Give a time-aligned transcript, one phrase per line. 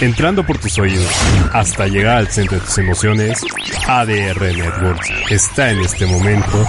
[0.00, 1.10] Entrando por tus oídos
[1.54, 3.40] hasta llegar al centro de tus emociones,
[3.88, 6.66] ADR Networks está en este momento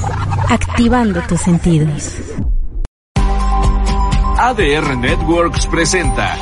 [0.49, 2.13] activando tus sentidos.
[4.39, 6.37] ADR Networks presenta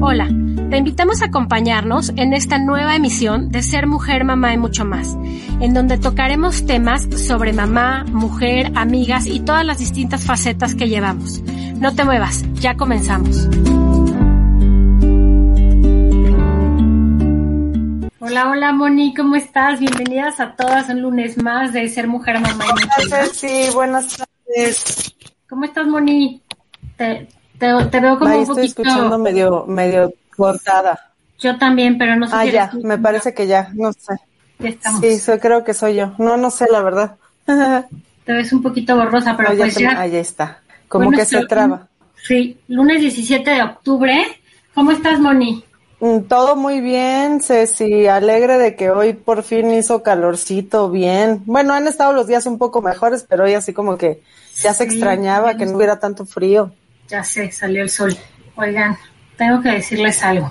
[0.00, 0.28] Hola,
[0.70, 5.14] te invitamos a acompañarnos en esta nueva emisión de Ser Mujer, Mamá y mucho más,
[5.60, 11.42] en donde tocaremos temas sobre mamá, mujer, amigas y todas las distintas facetas que llevamos.
[11.80, 13.48] No te muevas, ya comenzamos.
[18.18, 19.78] Hola, hola Moni, ¿cómo estás?
[19.80, 23.30] Bienvenidas a todas un lunes más de Ser Mujer, Mamá más.
[23.32, 25.14] Sí, buenas tardes.
[25.48, 26.42] ¿Cómo estás Moni?
[26.96, 28.82] Te, te, te veo como Ahí un estoy poquito...
[28.82, 30.98] escuchando medio, medio cortada.
[31.38, 32.86] Yo también, pero no sé Ah, si ya, eres tú.
[32.86, 34.14] me parece que ya, no sé.
[34.58, 35.00] Ya estamos.
[35.00, 36.12] Sí, creo que soy yo.
[36.18, 37.16] No, no sé, la verdad.
[38.24, 40.00] Te ves un poquito borrosa, pero No, ya pues te- ya.
[40.00, 40.62] ahí está.
[40.88, 41.88] Como Bueno, que se traba.
[42.26, 44.24] Sí, lunes 17 de octubre.
[44.74, 45.62] ¿Cómo estás, Moni?
[46.00, 48.06] Mm, Todo muy bien, Ceci.
[48.06, 51.42] Alegre de que hoy por fin hizo calorcito bien.
[51.46, 54.22] Bueno, han estado los días un poco mejores, pero hoy así como que
[54.60, 55.58] ya se Sí, extrañaba sí.
[55.58, 56.72] que no hubiera tanto frío.
[57.08, 58.16] Ya sé, salió el sol.
[58.56, 58.96] Oigan,
[59.36, 60.48] tengo que decirles algo.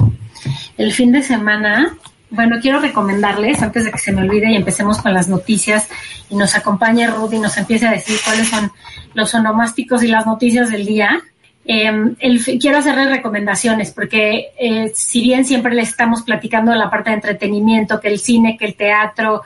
[0.78, 1.98] El fin de semana,
[2.30, 5.88] bueno, quiero recomendarles, antes de que se me olvide y empecemos con las noticias,
[6.30, 8.72] y nos acompañe Ruth y nos empiece a decir cuáles son
[9.14, 11.22] los onomásticos y las noticias del día.
[11.68, 16.92] Eh, el quiero hacerles recomendaciones porque eh, si bien siempre les estamos platicando de la
[16.92, 19.42] parte de entretenimiento, que el cine, que el teatro,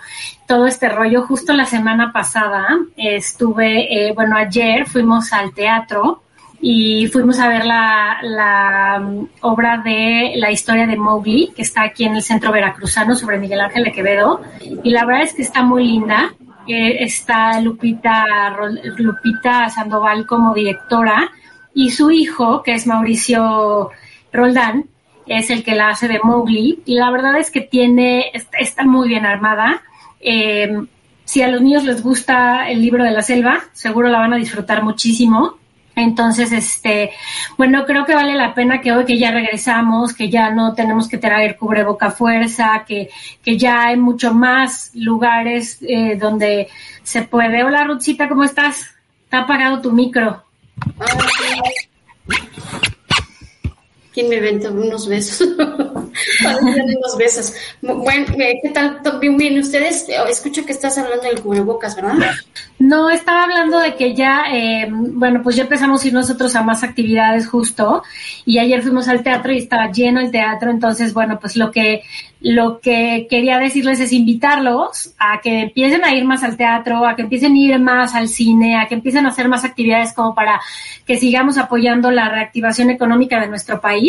[0.46, 2.68] todo este rollo, justo la semana pasada
[2.98, 6.24] eh, estuve, eh, bueno, ayer fuimos al teatro
[6.62, 11.84] y fuimos a ver la, la mm, obra de la historia de Mowgli, que está
[11.84, 14.42] aquí en el centro veracruzano sobre Miguel Ángel de Quevedo.
[14.84, 16.34] Y la verdad es que está muy linda.
[16.68, 18.26] Eh, está Lupita,
[18.98, 21.32] Lupita Sandoval como directora
[21.74, 23.90] y su hijo, que es Mauricio
[24.34, 24.86] Roldán,
[25.26, 26.82] es el que la hace de Mowgli.
[26.86, 29.82] Y la verdad es que tiene, está muy bien armada.
[30.20, 30.84] Eh,
[31.24, 34.38] si a los niños les gusta el libro de la selva, seguro la van a
[34.38, 35.59] disfrutar muchísimo.
[36.04, 37.12] Entonces, este,
[37.58, 41.08] bueno, creo que vale la pena que hoy que ya regresamos, que ya no tenemos
[41.08, 43.10] que traer cubreboca fuerza, que,
[43.44, 46.70] que ya hay mucho más lugares eh, donde
[47.04, 47.64] se puede.
[47.64, 48.96] Hola, Ruthcita, ¿cómo estás?
[49.26, 50.44] Está apagado tu micro.
[54.20, 55.48] ¿Quién me venta unos besos?
[56.62, 57.54] Unos besos.
[57.82, 59.00] Bueno, eh, ¿qué tal?
[59.22, 60.10] ¿Bien, bien ustedes?
[60.10, 62.16] Eh, Escucho que estás hablando del cubrebocas, ¿verdad?
[62.80, 66.64] No, estaba hablando de que ya, eh, bueno, pues ya empezamos a ir nosotros a
[66.64, 68.04] más actividades justo
[68.46, 72.04] y ayer fuimos al teatro y estaba lleno el teatro, entonces, bueno, pues lo que,
[72.40, 77.16] lo que quería decirles es invitarlos a que empiecen a ir más al teatro, a
[77.16, 80.34] que empiecen a ir más al cine, a que empiecen a hacer más actividades como
[80.34, 80.62] para
[81.06, 84.09] que sigamos apoyando la reactivación económica de nuestro país.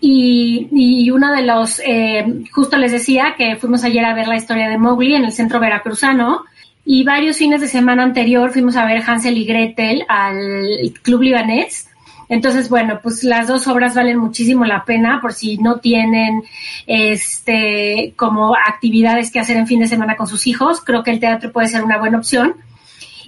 [0.00, 4.36] Y, y uno de los, eh, justo les decía que fuimos ayer a ver la
[4.36, 6.44] historia de Mowgli en el centro veracruzano
[6.90, 11.86] y varios fines de semana anterior fuimos a ver Hansel y Gretel al Club Libanés.
[12.30, 16.44] Entonces, bueno, pues las dos obras valen muchísimo la pena por si no tienen
[16.86, 20.80] este como actividades que hacer en fin de semana con sus hijos.
[20.80, 22.54] Creo que el teatro puede ser una buena opción.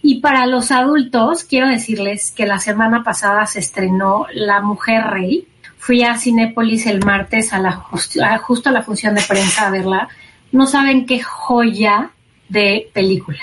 [0.03, 5.47] Y para los adultos, quiero decirles que la semana pasada se estrenó La Mujer Rey.
[5.81, 10.09] Fui a Cinépolis el martes a la justo a la función de prensa a verla.
[10.53, 12.11] No saben qué joya
[12.49, 13.41] de película.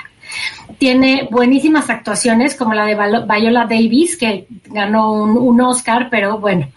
[0.77, 6.67] Tiene buenísimas actuaciones como la de Viola Davis, que ganó un, un Oscar, pero bueno,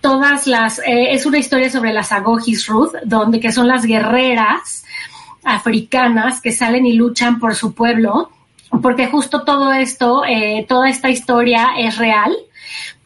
[0.00, 4.84] todas las, eh, es una historia sobre las Agogis Ruth, donde que son las guerreras
[5.44, 8.30] africanas que salen y luchan por su pueblo,
[8.82, 12.36] porque justo todo esto, eh, toda esta historia es real,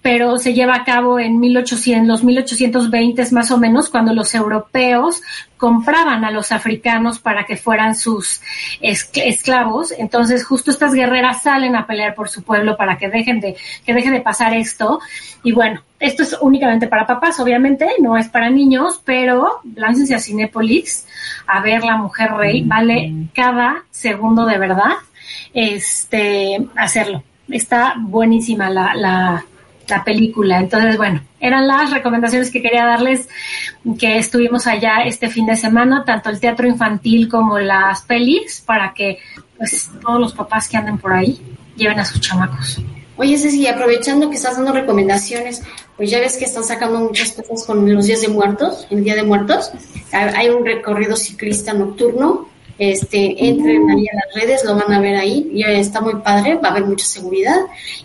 [0.02, 5.22] pero se lleva a cabo en 1800, los 1820 más o menos, cuando los europeos
[5.56, 8.40] compraban a los africanos para que fueran sus
[8.80, 9.92] escl- esclavos.
[9.92, 13.92] Entonces, justo estas guerreras salen a pelear por su pueblo para que dejen de, que
[13.92, 15.00] deje de pasar esto.
[15.42, 20.18] Y bueno, esto es únicamente para papás, obviamente, no es para niños, pero láncense a
[20.18, 21.06] Cinépolis
[21.46, 22.62] a ver La Mujer Rey.
[22.62, 24.92] Vale cada segundo de verdad
[25.52, 27.22] este hacerlo.
[27.48, 29.44] Está buenísima la, la,
[29.90, 30.58] la película.
[30.58, 33.28] Entonces, bueno, eran las recomendaciones que quería darles
[33.98, 38.94] que estuvimos allá este fin de semana, tanto el teatro infantil como las pelis, para
[38.94, 39.18] que
[39.58, 41.38] pues todos los papás que anden por ahí
[41.76, 42.80] lleven a sus chamacos.
[43.16, 45.62] Oye, Ceci, aprovechando que estás dando recomendaciones,
[45.98, 49.14] pues ya ves que están sacando muchas cosas con los días de muertos, el Día
[49.14, 49.70] de Muertos.
[50.12, 52.48] Hay un recorrido ciclista nocturno.
[52.80, 55.50] Este, entren ahí a las redes, lo van a ver ahí.
[55.52, 57.58] Ya está muy padre, va a haber mucha seguridad.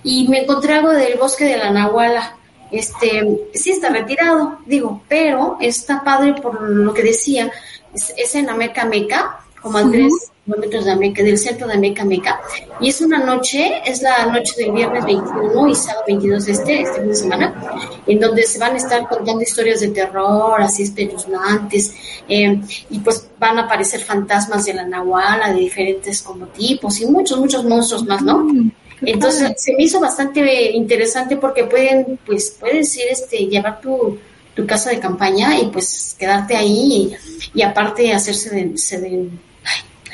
[0.03, 2.35] Y me encontré algo del bosque de la Nahuala.
[2.71, 7.49] Este, sí está retirado, digo, pero está padre por lo que decía.
[7.93, 10.13] Es, en Ameca Meca, como Andrés
[10.45, 12.39] kilómetros de Ameca, del centro de Ameca Meca.
[12.79, 16.81] Y es una noche, es la noche del viernes 21 y sábado 22 de este,
[16.81, 17.63] este fin de semana,
[18.05, 21.95] en donde se van a estar contando historias de terror, así espeluznantes,
[22.29, 27.07] eh, y pues van a aparecer fantasmas de la Nahuala, de diferentes como tipos, y
[27.07, 28.43] muchos, muchos monstruos más, ¿no?
[28.43, 28.71] Mm,
[29.01, 34.19] Entonces se me hizo bastante interesante porque pueden, pues, puedes ir, este, llevar tu,
[34.55, 37.15] tu casa de campaña y pues quedarte ahí
[37.53, 39.29] y, aparte hacerse de, se de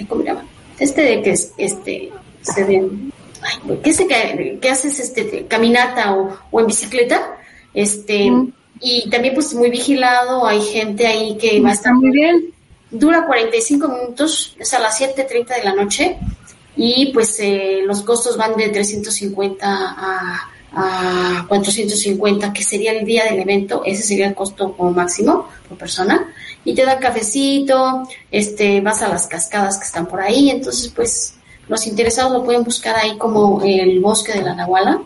[0.07, 0.43] ¿cómo se?
[0.79, 2.11] Este de que es, este,
[2.41, 3.11] se ven,
[3.41, 7.37] ay, ¿qué, sé que, haces este, caminata o, en bicicleta?
[7.73, 8.31] Este,
[8.79, 12.53] y también pues muy vigilado, hay gente ahí que va a estar muy bien.
[12.89, 16.17] Dura 45 minutos, es a las 7.30 de la noche
[16.75, 23.25] y pues eh, los costos van de 350 a, a 450, que sería el día
[23.25, 26.27] del evento, ese sería el costo como máximo por persona
[26.63, 31.35] y te da cafecito, este, vas a las cascadas que están por ahí, entonces pues
[31.67, 35.01] los interesados lo pueden buscar ahí como el bosque de la Nahuala.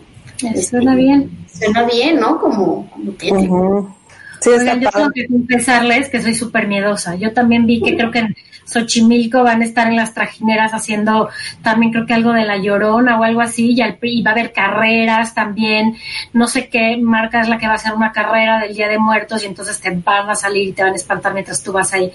[0.70, 1.46] suena bien.
[1.52, 2.40] Suena bien, ¿no?
[2.40, 3.50] Como, como tiene.
[4.42, 4.50] Sí,
[4.82, 7.16] yo tengo que confesarles que soy súper miedosa.
[7.16, 8.36] Yo también vi que creo que en
[8.66, 11.30] Xochimilco van a estar en las trajineras haciendo
[11.62, 14.34] también creo que algo de la llorona o algo así, y, al, y va a
[14.34, 15.96] haber carreras también.
[16.34, 18.98] No sé qué marca es la que va a hacer una carrera del Día de
[18.98, 21.94] Muertos y entonces te van a salir y te van a espantar mientras tú vas
[21.94, 22.12] ahí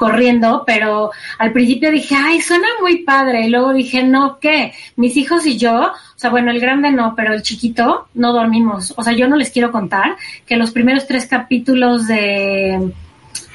[0.00, 4.72] corriendo, pero al principio dije, ay, suena muy padre, y luego dije, no, ¿qué?
[4.96, 8.94] Mis hijos y yo, o sea, bueno, el grande no, pero el chiquito, no dormimos,
[8.96, 10.16] o sea, yo no les quiero contar
[10.46, 12.92] que los primeros tres capítulos de,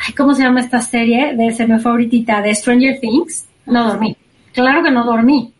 [0.06, 1.34] ay, ¿cómo se llama esta serie?
[1.36, 4.16] De, se me de Stranger Things, no dormí,
[4.54, 5.52] claro que no dormí.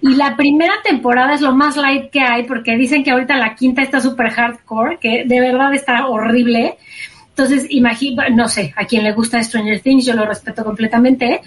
[0.00, 3.54] Y la primera temporada es lo más light que hay porque dicen que ahorita la
[3.54, 6.76] quinta está súper hardcore, que de verdad está horrible.
[7.30, 11.40] Entonces, imagino, no sé, a quien le gusta Stranger Things, yo lo respeto completamente,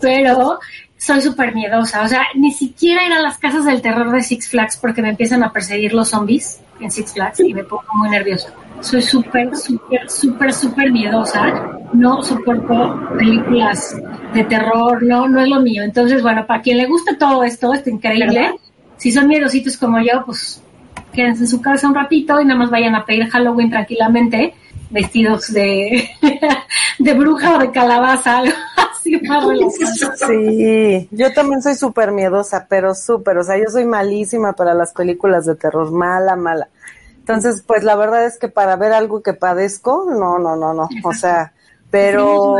[0.00, 0.58] pero
[0.96, 2.02] soy súper miedosa.
[2.02, 5.10] O sea, ni siquiera ir a las casas del terror de Six Flags porque me
[5.10, 8.52] empiezan a perseguir los zombies en Six Flags y me pongo muy nerviosa.
[8.80, 11.78] Soy súper, súper, súper, súper miedosa.
[11.92, 13.96] No soporto películas
[14.32, 15.82] de terror, no, no es lo mío.
[15.82, 18.54] Entonces, bueno, para quien le guste todo esto, está increíble.
[18.96, 20.62] Si son miedositos como yo, pues
[21.12, 24.54] quédense en su casa un ratito y nada más vayan a pedir Halloween tranquilamente
[24.90, 26.10] vestidos de,
[26.98, 28.54] de bruja o de calabaza, algo
[30.26, 34.92] Sí, yo también soy súper miedosa, pero súper, o sea, yo soy malísima para las
[34.92, 36.68] películas de terror, mala, mala.
[37.18, 40.88] Entonces, pues la verdad es que para ver algo que padezco, no, no, no, no,
[41.02, 41.52] o sea,
[41.90, 42.56] pero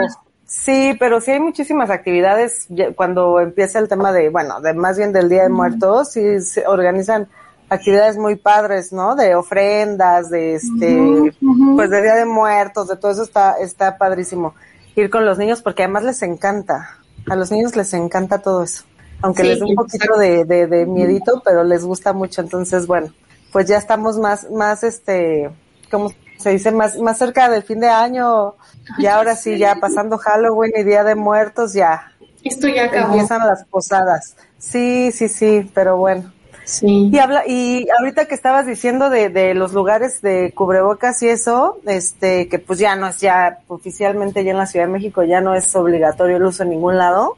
[0.46, 5.12] sí, pero sí hay muchísimas actividades cuando empieza el tema de, bueno, de más bien
[5.12, 7.28] del Día de Muertos, sí se organizan
[7.68, 9.14] actividades muy padres, ¿no?
[9.16, 11.34] De ofrendas, de este,
[11.76, 14.54] pues de Día de Muertos, de todo eso está, está padrísimo.
[14.96, 16.98] Ir con los niños porque además les encanta.
[17.28, 18.84] A los niños les encanta todo eso.
[19.22, 22.42] Aunque les da un poquito de, de, de, miedito, pero les gusta mucho.
[22.42, 23.12] Entonces, bueno,
[23.52, 25.50] pues ya estamos más, más este,
[25.90, 26.70] ¿cómo se dice?
[26.72, 28.54] Más, más cerca del fin de año.
[28.98, 32.12] Y ahora sí, ya pasando Halloween y Día de Muertos, ya.
[32.42, 33.14] Esto ya acabó.
[33.14, 34.36] Empiezan las posadas.
[34.58, 36.32] Sí, sí, sí, pero bueno.
[36.64, 37.10] Sí.
[37.12, 41.78] Y habla, y ahorita que estabas diciendo de, de los lugares de cubrebocas y eso,
[41.86, 45.40] este, que pues ya no es ya oficialmente ya en la Ciudad de México ya
[45.40, 47.36] no es obligatorio el uso en ningún lado.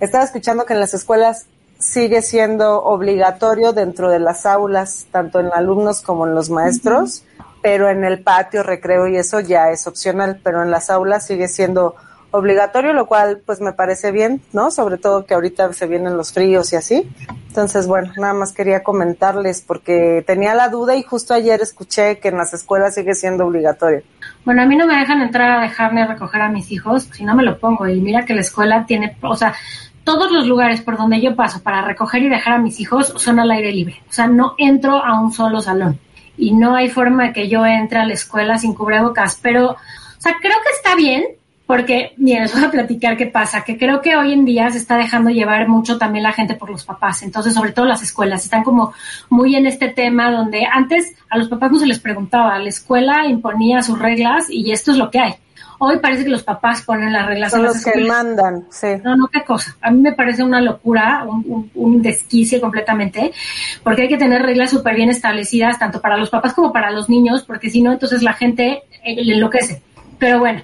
[0.00, 1.46] Estaba escuchando que en las escuelas
[1.78, 7.24] sigue siendo obligatorio dentro de las aulas, tanto en alumnos como en los maestros,
[7.60, 11.48] pero en el patio, recreo y eso ya es opcional, pero en las aulas sigue
[11.48, 14.70] siendo obligatorio, lo cual pues me parece bien, ¿no?
[14.70, 17.08] Sobre todo que ahorita se vienen los fríos y así.
[17.48, 22.28] Entonces, bueno, nada más quería comentarles porque tenía la duda y justo ayer escuché que
[22.28, 24.02] en las escuelas sigue siendo obligatorio.
[24.44, 27.34] Bueno, a mí no me dejan entrar a dejarme recoger a mis hijos si no
[27.34, 27.86] me lo pongo.
[27.86, 29.54] Y mira que la escuela tiene, o sea,
[30.04, 33.38] todos los lugares por donde yo paso para recoger y dejar a mis hijos son
[33.38, 34.02] al aire libre.
[34.08, 35.98] O sea, no entro a un solo salón.
[36.36, 39.38] Y no hay forma que yo entre a la escuela sin cubrebocas.
[39.42, 39.76] Pero, o
[40.18, 41.24] sea, creo que está bien
[41.66, 44.78] porque, miren, les voy a platicar qué pasa, que creo que hoy en día se
[44.78, 48.44] está dejando llevar mucho también la gente por los papás, entonces sobre todo las escuelas,
[48.44, 48.92] están como
[49.30, 53.26] muy en este tema donde antes a los papás no se les preguntaba, la escuela
[53.26, 55.34] imponía sus reglas y esto es lo que hay.
[55.84, 57.50] Hoy parece que los papás ponen las reglas.
[57.50, 58.86] Son los que mandan, sí.
[59.02, 59.76] No, no, qué cosa.
[59.80, 63.32] A mí me parece una locura, un, un, desquicie completamente,
[63.82, 67.08] porque hay que tener reglas súper bien establecidas, tanto para los papás como para los
[67.08, 69.82] niños, porque si no, entonces la gente eh, le enloquece.
[70.20, 70.62] Pero bueno,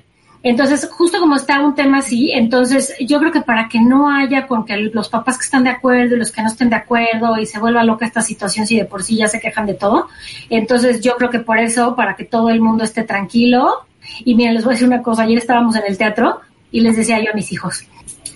[0.48, 4.46] entonces, justo como está un tema así, entonces yo creo que para que no haya
[4.46, 7.36] con que los papás que están de acuerdo y los que no estén de acuerdo
[7.38, 10.08] y se vuelva loca esta situación si de por sí ya se quejan de todo,
[10.48, 13.84] entonces yo creo que por eso, para que todo el mundo esté tranquilo,
[14.24, 16.40] y miren, les voy a decir una cosa, ayer estábamos en el teatro
[16.72, 17.84] y les decía yo a mis hijos,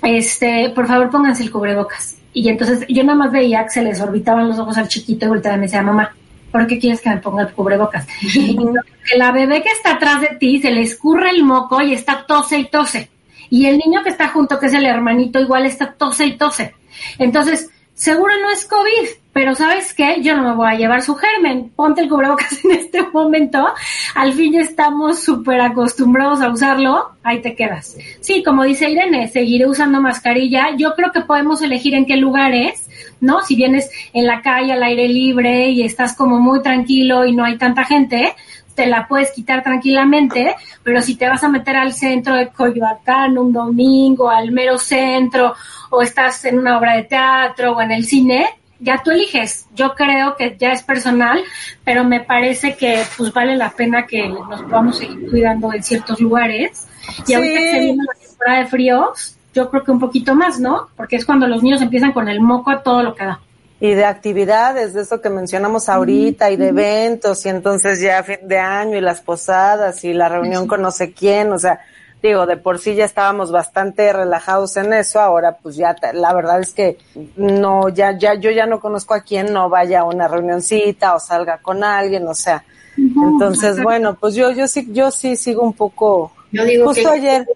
[0.02, 2.19] este, por favor pónganse el cubrebocas.
[2.35, 5.28] Y entonces yo nada más veía que se les orbitaban los ojos al chiquito y
[5.28, 6.14] volteaba y me decía, mamá,
[6.52, 8.06] ¿por qué quieres que me ponga el cubrebocas?
[8.32, 12.25] que la bebé que está atrás de ti se le escurre el moco y está
[12.26, 13.11] tose y tose.
[13.50, 16.75] Y el niño que está junto, que es el hermanito, igual está tose y tose.
[17.18, 20.21] Entonces, seguro no es COVID, pero ¿sabes qué?
[20.23, 21.71] Yo no me voy a llevar su germen.
[21.75, 23.67] Ponte el cubrebocas en este momento.
[24.15, 27.12] Al fin ya estamos súper acostumbrados a usarlo.
[27.23, 27.97] Ahí te quedas.
[28.21, 30.77] Sí, como dice Irene, seguiré usando mascarilla.
[30.77, 32.89] Yo creo que podemos elegir en qué lugares
[33.23, 33.41] ¿no?
[33.43, 37.45] Si vienes en la calle al aire libre y estás como muy tranquilo y no
[37.45, 38.35] hay tanta gente,
[38.75, 43.39] te la puedes quitar tranquilamente, pero si te vas a meter al centro de Coyoacán
[43.39, 45.55] un domingo, al mero centro,
[45.91, 48.47] o estás en una obra de teatro o en el cine,
[48.83, 49.67] ya tú eliges.
[49.75, 51.43] Yo creo que ya es personal,
[51.85, 56.21] pero me parece que pues vale la pena que nos podamos seguir cuidando en ciertos
[56.21, 56.87] lugares.
[57.27, 60.59] Y ahorita que se viene la temporada de fríos, yo creo que un poquito más,
[60.59, 60.89] ¿no?
[60.97, 63.41] Porque es cuando los niños empiezan con el moco a todo lo que da.
[63.81, 68.39] Y de actividades, de eso que mencionamos ahorita, y de eventos, y entonces ya fin
[68.45, 71.81] de año, y las posadas, y la reunión con no sé quién, o sea,
[72.23, 76.61] digo, de por sí ya estábamos bastante relajados en eso, ahora pues ya, la verdad
[76.61, 76.99] es que
[77.37, 81.21] no, ya, ya, yo ya no conozco a quien no vaya a una reunioncita o
[81.21, 82.64] salga con alguien, o sea,
[82.97, 87.47] entonces bueno, pues yo, yo sí, yo sí sigo un poco, yo digo Justo ayer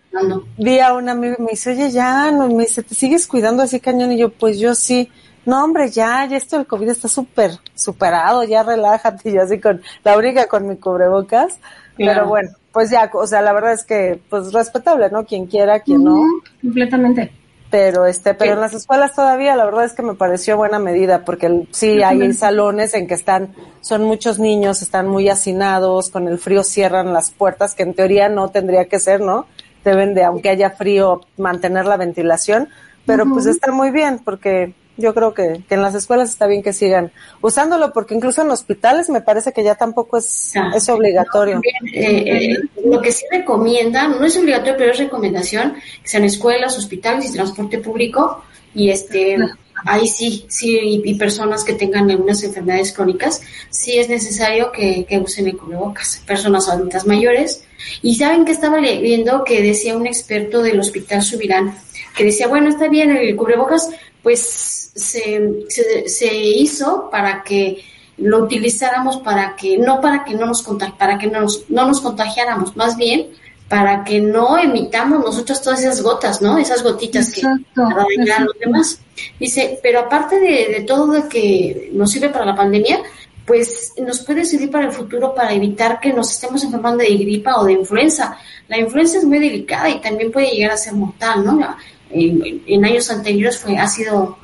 [0.56, 3.62] vi a un amigo y me dice, oye, ya, no, me dice, ¿te sigues cuidando
[3.62, 4.12] así cañón?
[4.12, 5.10] Y yo, pues yo sí.
[5.44, 9.80] No, hombre, ya, ya esto del COVID está súper superado, ya relájate, y así con
[10.02, 11.60] la única con mi cubrebocas.
[11.96, 15.24] Pero bueno, pues ya, o sea, la verdad es que, pues respetable, ¿no?
[15.24, 16.22] Quien quiera, quien no.
[16.60, 17.32] Completamente
[17.70, 21.24] pero este pero en las escuelas todavía la verdad es que me pareció buena medida
[21.24, 26.38] porque sí hay salones en que están son muchos niños están muy hacinados con el
[26.38, 29.46] frío cierran las puertas que en teoría no tendría que ser no
[29.84, 32.68] deben de aunque haya frío mantener la ventilación
[33.04, 36.72] pero pues está muy bien porque yo creo que, en las escuelas está bien que
[36.72, 41.60] sigan usándolo, porque incluso en hospitales me parece que ya tampoco es, ah, es obligatorio.
[41.92, 46.78] Eh, eh, lo que sí recomiendan, no es obligatorio, pero es recomendación, que sean escuelas,
[46.78, 48.42] hospitales y transporte público,
[48.74, 49.36] y este,
[49.84, 55.18] ahí sí, sí, y, personas que tengan algunas enfermedades crónicas, sí es necesario que, que
[55.18, 57.64] usen el cubrebocas, personas adultas mayores.
[58.02, 61.74] Y saben que estaba leyendo que decía un experto del Hospital Subirán,
[62.16, 63.90] que decía, bueno, está bien el cubrebocas,
[64.26, 65.68] pues se,
[66.08, 67.84] se, hizo para que
[68.18, 70.66] lo utilizáramos para que, no para que no nos
[70.98, 73.28] para que no nos, no nos contagiáramos, más bien
[73.68, 76.58] para que no emitamos nosotros todas esas gotas, ¿no?
[76.58, 78.98] Esas gotitas que dañar a los demás.
[79.38, 83.02] Dice, pero aparte de, de todo lo que nos sirve para la pandemia,
[83.46, 87.60] pues nos puede servir para el futuro para evitar que nos estemos enfermando de gripa
[87.60, 88.36] o de influenza.
[88.66, 91.76] La influenza es muy delicada y también puede llegar a ser mortal, ¿no?
[92.10, 94.38] En, años anteriores fue, ha sido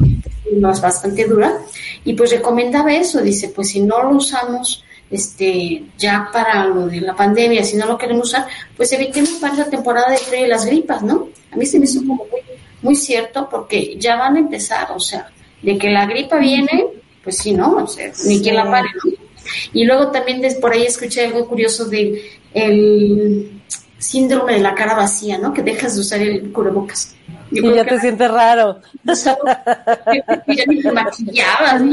[0.61, 1.59] bastante dura
[2.04, 7.00] y pues recomendaba eso, dice, pues si no lo usamos este ya para lo de
[7.00, 10.49] la pandemia, si no lo queremos usar, pues evitemos para la temporada de frío y
[10.49, 11.28] las gripas, ¿no?
[11.50, 12.40] A mí se me hizo como muy,
[12.81, 16.87] muy cierto porque ya van a empezar, o sea, de que la gripa viene,
[17.23, 17.76] pues sí, ¿no?
[17.76, 17.87] O
[18.26, 18.88] ni quien la pare,
[19.73, 22.23] Y luego también por ahí escuché algo curioso de
[22.54, 23.61] el
[23.99, 25.52] síndrome de la cara vacía, ¿no?
[25.52, 27.14] Que dejas de usar el cubrebocas
[27.52, 28.80] y ya te sientes raro.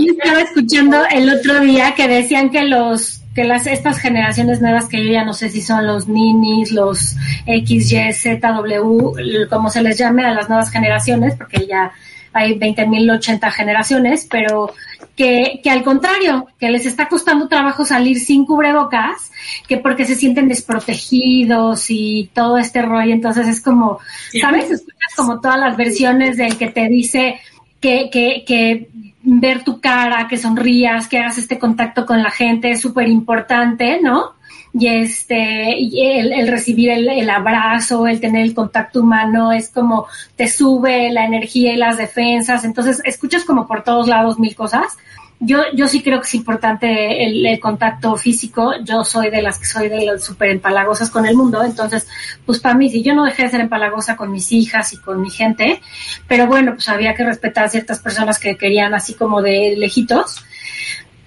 [0.07, 5.05] estaba escuchando el otro día que decían que los que las estas generaciones nuevas que
[5.05, 9.81] yo ya no sé si son los ninis, los X, Y, Z, W, como se
[9.83, 11.91] les llame a las nuevas generaciones, porque ya
[12.33, 14.73] hay 20.080 generaciones, pero
[15.15, 19.31] que, que al contrario, que les está costando trabajo salir sin cubrebocas,
[19.67, 23.99] que porque se sienten desprotegidos y todo este rollo, entonces es como,
[24.39, 24.71] ¿sabes?
[24.71, 27.39] Escuchas como todas las versiones del que te dice
[27.79, 28.89] que, que, que
[29.23, 33.99] ver tu cara, que sonrías, que hagas este contacto con la gente es súper importante,
[34.01, 34.38] ¿no?
[34.73, 39.69] Y este y el, el recibir el, el, abrazo, el tener el contacto humano, es
[39.69, 44.55] como te sube la energía y las defensas, entonces escuchas como por todos lados mil
[44.55, 44.97] cosas.
[45.41, 48.73] Yo, yo sí creo que es importante el, el contacto físico.
[48.83, 51.63] Yo soy de las que soy de las súper empalagosas con el mundo.
[51.63, 52.09] Entonces,
[52.45, 55.21] pues para mí, si yo no dejé de ser empalagosa con mis hijas y con
[55.21, 55.81] mi gente,
[56.27, 60.43] pero bueno, pues había que respetar a ciertas personas que querían así como de lejitos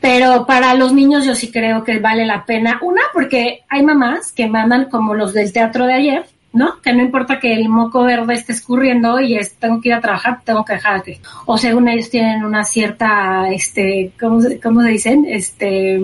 [0.03, 2.81] pero para los niños yo sí creo que vale la pena.
[2.83, 6.83] Una, porque hay mamás que mandan como los del teatro de ayer, ¿no?
[6.83, 10.01] Que no importa que el moco verde esté escurriendo y es, tengo que ir a
[10.01, 11.21] trabajar, tengo que dejar que.
[11.47, 15.25] O según ellos tienen una cierta, este, ¿cómo, cómo se dicen?
[15.29, 16.01] Este,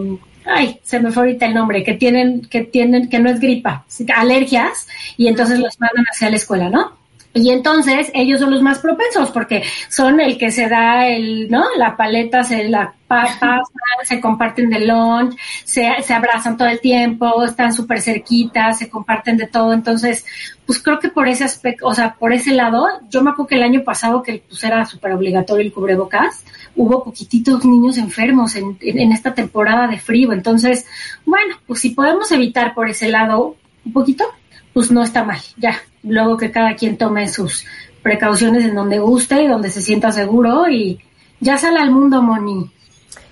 [0.47, 3.85] ay, se me fue ahorita el nombre, que tienen, que tienen, que no es gripa,
[4.14, 4.87] alergias,
[5.17, 6.98] y entonces los mandan hacia la escuela, ¿no?
[7.35, 11.64] Y entonces ellos son los más propensos porque son el que se da el, ¿no?
[11.76, 13.61] La paleta, se la pasan,
[14.04, 19.37] se comparten de lunch, se, se abrazan todo el tiempo, están súper cerquitas, se comparten
[19.37, 19.73] de todo.
[19.73, 20.25] Entonces,
[20.66, 23.56] pues creo que por ese aspecto, o sea, por ese lado, yo me acuerdo que
[23.56, 26.44] el año pasado que pues era súper obligatorio el cubrebocas,
[26.76, 30.32] hubo poquititos niños enfermos en, en, en esta temporada de frío.
[30.32, 30.87] Entonces,
[31.26, 34.25] bueno, pues si podemos evitar por ese lado un poquito,
[34.78, 35.76] pues no está mal, ya.
[36.04, 37.66] Luego que cada quien tome sus
[38.00, 41.00] precauciones en donde guste y donde se sienta seguro y
[41.40, 42.70] ya sale al mundo, Moni.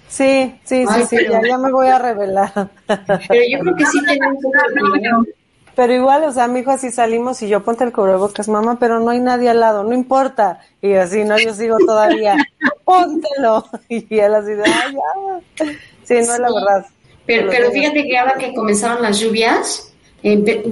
[0.08, 2.50] Sí, sí, sí, sí, ya, ya, me voy a revelar.
[2.84, 5.28] Pero yo creo que sí tenemos un
[5.76, 8.98] Pero igual, o sea, mi hijo así salimos y yo ponte el cubrebocas, mamá, pero
[8.98, 10.58] no hay nadie al lado, no importa.
[10.82, 12.34] Y así, no, yo sigo todavía,
[12.84, 13.64] póntelo.
[13.88, 15.64] Y él así de, ay, ya.
[16.02, 16.86] Sí, no es la verdad.
[17.24, 19.95] Pero, pero fíjate que ahora que comenzaron las lluvias, eh,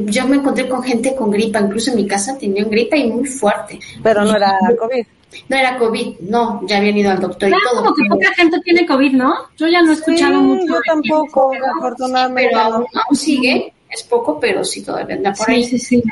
[0.06, 3.26] yo me encontré con gente con gripa, incluso en mi casa tenían gripa y muy
[3.26, 3.78] fuerte.
[4.02, 5.06] Pero no era COVID.
[5.48, 7.84] No era COVID, no, ya habían ido al doctor claro, y todo.
[7.84, 9.34] como que poca gente tiene COVID, ¿no?
[9.56, 10.74] Yo ya no he escuchado sí, mucho.
[10.74, 12.50] Yo tampoco, afortunadamente.
[12.50, 15.64] pero aún, aún, sigue, es poco, pero sí todavía anda por sí, ahí.
[15.64, 16.02] Sí, sí,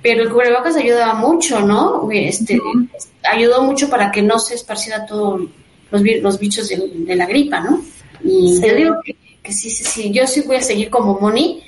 [0.00, 2.08] Pero el cubrebocas ayudaba mucho, ¿no?
[2.10, 2.88] Este, uh -huh.
[3.30, 5.42] Ayudó mucho para que no se esparciera todos
[5.90, 7.82] los, los bichos de, de, la gripa, ¿no?
[8.24, 8.66] Y sí.
[8.66, 11.62] yo digo que, que sí, sí, sí, yo sí voy a seguir como Moni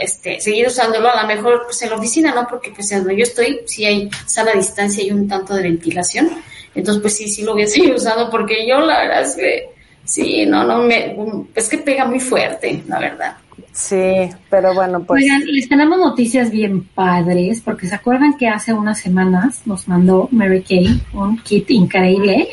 [0.00, 2.46] este, seguir usándolo, a lo mejor pues en la oficina, ¿no?
[2.48, 6.30] Porque pues donde yo estoy, sí hay sana distancia y un tanto de ventilación.
[6.74, 9.68] Entonces, pues sí, sí lo voy a seguir usando porque yo la verdad es que,
[10.04, 11.16] sí, no, no, me,
[11.54, 13.36] es que pega muy fuerte, la verdad.
[13.72, 15.22] Sí, pero bueno, pues.
[15.22, 20.28] Oigan, les tenemos noticias bien padres, porque se acuerdan que hace unas semanas nos mandó
[20.32, 22.48] Mary Kay un kit increíble,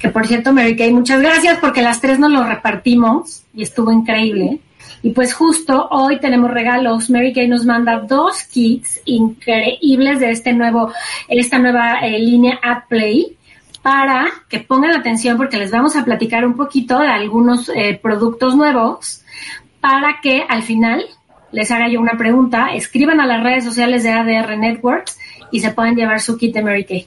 [0.00, 3.92] que por cierto, Mary Kay, muchas gracias porque las tres nos lo repartimos y estuvo
[3.92, 4.60] increíble.
[5.02, 7.10] Y pues justo hoy tenemos regalos.
[7.10, 10.92] Mary Kay nos manda dos kits increíbles de este nuevo,
[11.28, 13.36] esta nueva eh, línea AdPlay
[13.82, 18.56] para que pongan atención porque les vamos a platicar un poquito de algunos eh, productos
[18.56, 19.22] nuevos
[19.80, 21.04] para que al final
[21.52, 25.18] les haga yo una pregunta, escriban a las redes sociales de ADR Networks
[25.52, 27.06] y se pueden llevar su kit de Mary Kay.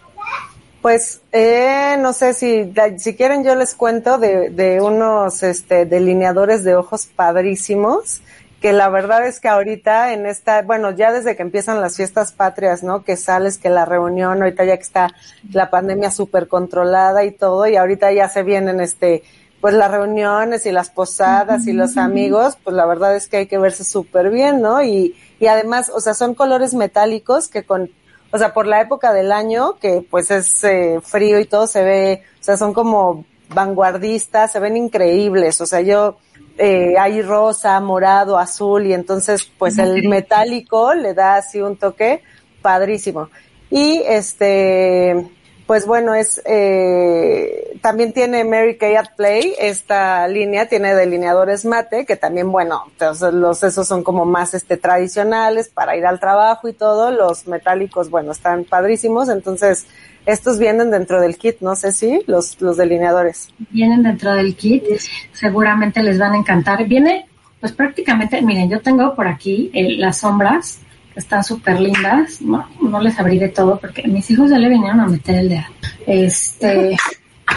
[0.82, 6.64] Pues eh, no sé si si quieren yo les cuento de, de unos este, delineadores
[6.64, 8.22] de ojos padrísimos
[8.62, 12.34] que la verdad es que ahorita en esta, bueno, ya desde que empiezan las fiestas
[12.34, 13.04] patrias, ¿no?
[13.04, 15.10] Que sales, que la reunión, ahorita ya que está
[15.52, 19.24] la pandemia súper controlada y todo, y ahorita ya se vienen este,
[19.62, 23.48] pues las reuniones y las posadas y los amigos, pues la verdad es que hay
[23.48, 24.84] que verse súper bien, ¿no?
[24.84, 27.90] Y, y además, o sea, son colores metálicos que con
[28.32, 31.84] o sea, por la época del año, que pues es eh, frío y todo se
[31.84, 36.18] ve, o sea, son como vanguardistas, se ven increíbles, o sea, yo,
[36.58, 42.22] eh, hay rosa, morado, azul, y entonces pues el metálico le da así un toque
[42.62, 43.30] padrísimo.
[43.72, 45.30] Y este,
[45.70, 52.08] pues bueno, es, eh, también tiene Mary Kay at Play, esta línea tiene delineadores mate,
[52.08, 56.70] que también, bueno, entonces los, esos son como más, este, tradicionales para ir al trabajo
[56.70, 59.86] y todo, los metálicos, bueno, están padrísimos, entonces,
[60.26, 63.50] estos vienen dentro del kit, no sé si, los, los delineadores.
[63.70, 64.86] Vienen dentro del kit,
[65.34, 66.84] seguramente les van a encantar.
[66.88, 67.28] Viene,
[67.60, 70.80] pues prácticamente, miren, yo tengo por aquí eh, las sombras,
[71.20, 75.08] están súper lindas, no, no les abriré todo porque mis hijos ya le vinieron a
[75.08, 75.66] meter el dedo.
[76.08, 76.98] Este,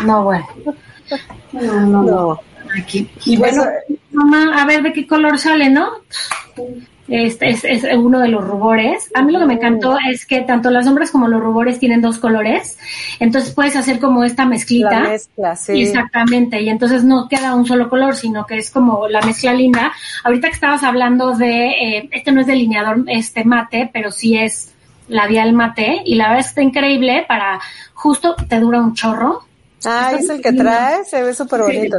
[0.05, 0.47] no, bueno.
[1.53, 2.41] No, no, no.
[2.79, 3.09] Aquí.
[3.25, 3.65] Y bueno,
[4.13, 5.89] mamá, a ver de qué color sale, ¿no?
[7.09, 9.11] Este es, es, uno de los rubores.
[9.15, 12.01] A mí lo que me encantó es que tanto las sombras como los rubores tienen
[12.01, 12.79] dos colores.
[13.19, 15.01] Entonces puedes hacer como esta mezclita.
[15.01, 15.83] La mezcla, sí.
[15.83, 16.61] Exactamente.
[16.61, 19.93] Y entonces no queda un solo color, sino que es como la mezcla linda.
[20.25, 24.73] Ahorita que estabas hablando de, eh, este no es delineador este mate, pero sí es
[25.09, 26.03] labial mate.
[26.05, 27.61] Y la verdad está increíble para,
[27.95, 29.43] justo te dura un chorro.
[29.85, 31.99] Ah, es el que trae, se ve súper bonito.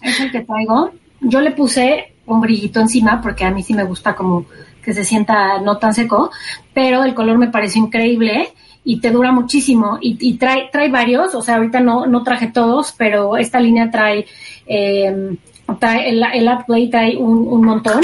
[0.00, 0.92] Es el que traigo.
[1.20, 4.46] Yo le puse un brillito encima, porque a mí sí me gusta como
[4.82, 6.30] que se sienta no tan seco,
[6.72, 8.52] pero el color me pareció increíble
[8.84, 12.48] y te dura muchísimo y, y trae trae varios, o sea, ahorita no no traje
[12.48, 14.26] todos, pero esta línea trae,
[14.66, 15.36] eh,
[15.78, 18.00] trae el, el Ad Play trae un, un montón.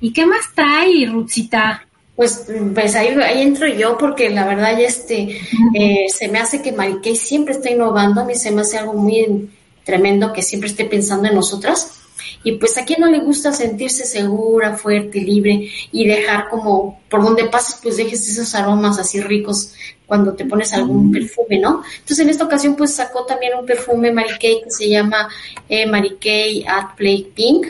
[0.00, 1.86] ¿Y qué más trae, Rutsita?
[2.16, 5.36] Pues, pues ahí, ahí entro yo porque la verdad este
[5.74, 8.78] eh, se me hace que Mary Kay siempre está innovando, a mí se me hace
[8.78, 9.50] algo muy
[9.82, 12.03] tremendo que siempre esté pensando en nosotras.
[12.42, 17.22] Y pues a quien no le gusta sentirse segura, fuerte, libre y dejar como por
[17.22, 19.74] donde pases, pues dejes esos aromas así ricos
[20.06, 21.82] cuando te pones algún perfume, ¿no?
[21.92, 25.28] Entonces en esta ocasión pues sacó también un perfume Mary Kay que se llama
[25.68, 27.66] eh, Mary Kay At Play Pink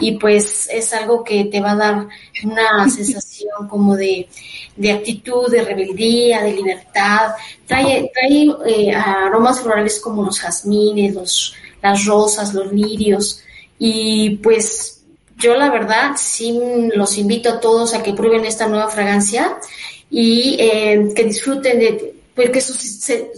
[0.00, 2.08] y pues es algo que te va a dar
[2.42, 4.28] una sensación como de,
[4.76, 7.32] de actitud, de rebeldía, de libertad.
[7.66, 13.42] Trae, trae eh, aromas florales como los jazmines, los, las rosas, los lirios
[13.82, 15.00] y pues
[15.38, 16.60] yo la verdad sí
[16.94, 19.56] los invito a todos a que prueben esta nueva fragancia
[20.10, 22.76] y eh, que disfruten de, pues que sus,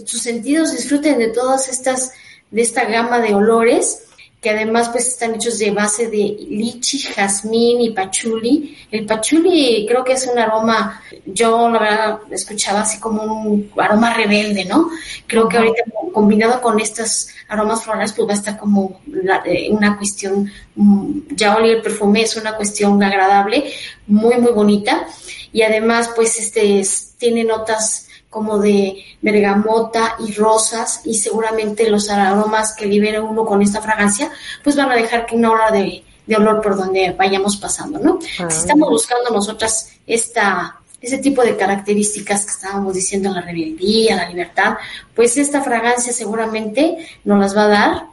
[0.05, 2.11] sus sentidos disfruten de todas estas,
[2.51, 4.03] de esta gama de olores
[4.43, 8.77] que además pues están hechos de base de lichi, jazmín y pachuli.
[8.91, 14.13] El pachuli creo que es un aroma, yo la verdad escuchaba así como un aroma
[14.13, 14.89] rebelde, ¿no?
[15.27, 19.69] Creo que ahorita combinado con estos aromas florales pues va a estar como la, eh,
[19.71, 23.71] una cuestión, mm, ya oler el perfume es una cuestión agradable,
[24.07, 25.07] muy muy bonita
[25.53, 32.09] y además pues este es, tiene notas como de bergamota y rosas y seguramente los
[32.09, 34.31] aromas que libera uno con esta fragancia
[34.63, 38.19] pues van a dejar que una hora de, de olor por donde vayamos pasando, ¿no?
[38.39, 38.49] Ah.
[38.49, 44.29] Si estamos buscando nosotras esta ese tipo de características que estábamos diciendo, la rebeldía, la
[44.29, 44.77] libertad,
[45.13, 48.03] pues esta fragancia seguramente nos las va a dar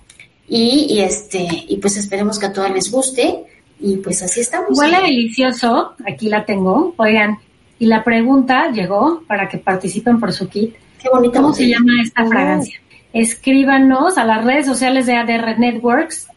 [0.48, 3.44] y, y este y pues esperemos que a todas les guste
[3.78, 4.76] y pues así estamos.
[4.76, 7.38] Huele delicioso, aquí la tengo, oigan,
[7.81, 10.77] y la pregunta llegó para que participen por su kit.
[11.03, 12.79] Qué bonita ¿Cómo se llama esta fragancia?
[13.14, 16.29] Escríbanos a las redes sociales de ADR Networks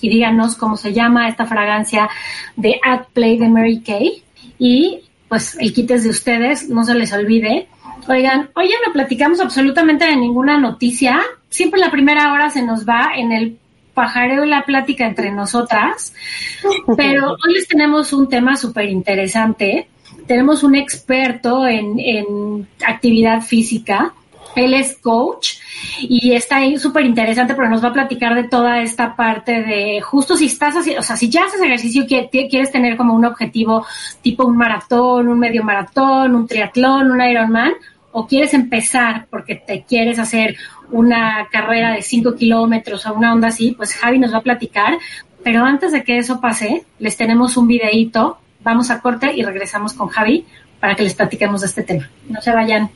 [0.00, 2.08] y díganos cómo se llama esta fragancia
[2.56, 4.22] de Ad Play de Mary Kay.
[4.60, 7.66] Y pues el kit es de ustedes, no se les olvide.
[8.06, 11.20] Oigan, hoy ya no platicamos absolutamente de ninguna noticia.
[11.50, 13.58] Siempre la primera hora se nos va en el
[13.92, 16.14] pajareo y la plática entre nosotras.
[16.96, 19.88] Pero hoy les tenemos un tema súper interesante.
[20.26, 24.14] Tenemos un experto en, actividad física.
[24.54, 25.54] Él es coach
[26.02, 30.02] y está ahí súper interesante porque nos va a platicar de toda esta parte de
[30.02, 33.86] justo si estás haciendo, o sea, si ya haces ejercicio quieres tener como un objetivo
[34.20, 37.72] tipo un maratón, un medio maratón, un triatlón, un Ironman,
[38.12, 40.56] o quieres empezar porque te quieres hacer
[40.90, 44.98] una carrera de 5 kilómetros o una onda así, pues Javi nos va a platicar.
[45.42, 48.38] Pero antes de que eso pase, les tenemos un videíto.
[48.62, 50.46] Vamos a corte y regresamos con Javi
[50.80, 52.08] para que les platiquemos de este tema.
[52.28, 52.90] No se vayan.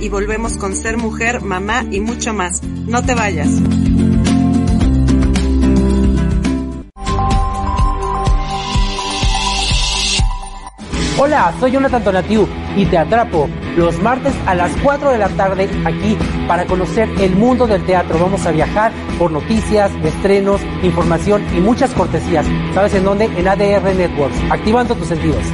[0.00, 2.62] Y volvemos con Ser Mujer, Mamá y mucho más.
[2.62, 3.50] No te vayas.
[11.18, 15.68] Hola, soy Jonathan Tonatiu y te atrapo los martes a las 4 de la tarde
[15.84, 16.16] aquí
[16.48, 18.18] para conocer el mundo del teatro.
[18.18, 22.46] Vamos a viajar por noticias, estrenos, información y muchas cortesías.
[22.72, 23.26] ¿Sabes en dónde?
[23.26, 25.44] En ADR Networks, activando tus sentidos.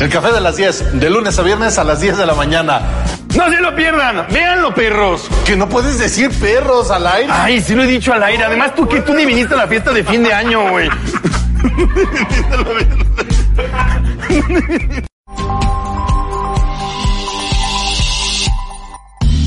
[0.00, 2.80] El café de las 10, de lunes a viernes a las 10 de la mañana.
[3.36, 5.28] No se lo pierdan, véanlo, perros.
[5.46, 7.28] Que no puedes decir perros al aire.
[7.32, 8.44] Ay, sí lo he dicho al aire.
[8.44, 10.88] Además, tú que tú ni viniste a la fiesta de fin de año, güey.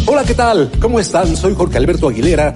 [0.06, 0.72] Hola, ¿qué tal?
[0.80, 1.36] ¿Cómo están?
[1.36, 2.56] Soy Jorge Alberto Aguilera,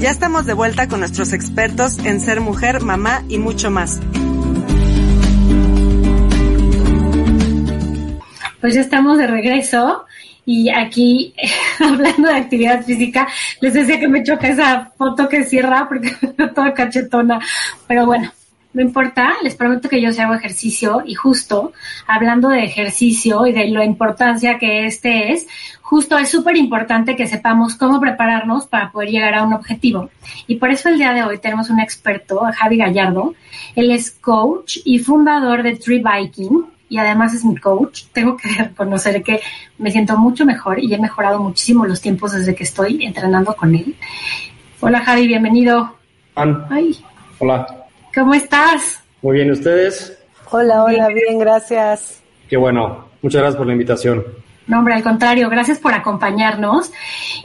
[0.00, 4.00] Ya estamos de vuelta con nuestros expertos en ser mujer, mamá y mucho más.
[8.62, 10.06] Pues ya estamos de regreso
[10.46, 11.34] y aquí
[11.80, 13.28] hablando de actividad física,
[13.60, 16.12] les decía que me choca esa foto que cierra porque
[16.54, 17.38] toda cachetona,
[17.86, 18.32] pero bueno,
[18.72, 21.72] no importa, les prometo que yo sí hago ejercicio y justo
[22.06, 25.48] hablando de ejercicio y de la importancia que este es,
[25.80, 30.10] justo es súper importante que sepamos cómo prepararnos para poder llegar a un objetivo.
[30.46, 33.34] Y por eso el día de hoy tenemos un experto, Javi Gallardo.
[33.74, 38.04] Él es coach y fundador de Tree Biking y además es mi coach.
[38.12, 39.40] Tengo que reconocer que
[39.78, 43.74] me siento mucho mejor y he mejorado muchísimo los tiempos desde que estoy entrenando con
[43.74, 43.96] él.
[44.78, 45.96] Hola Javi, bienvenido.
[46.70, 47.04] Ay.
[47.40, 47.79] Hola.
[48.14, 49.02] ¿Cómo estás?
[49.22, 50.18] Muy bien, ¿ustedes?
[50.50, 52.20] Hola, hola, bien, gracias.
[52.48, 53.08] Qué bueno.
[53.22, 54.24] Muchas gracias por la invitación.
[54.70, 56.92] No, hombre, al contrario, gracias por acompañarnos.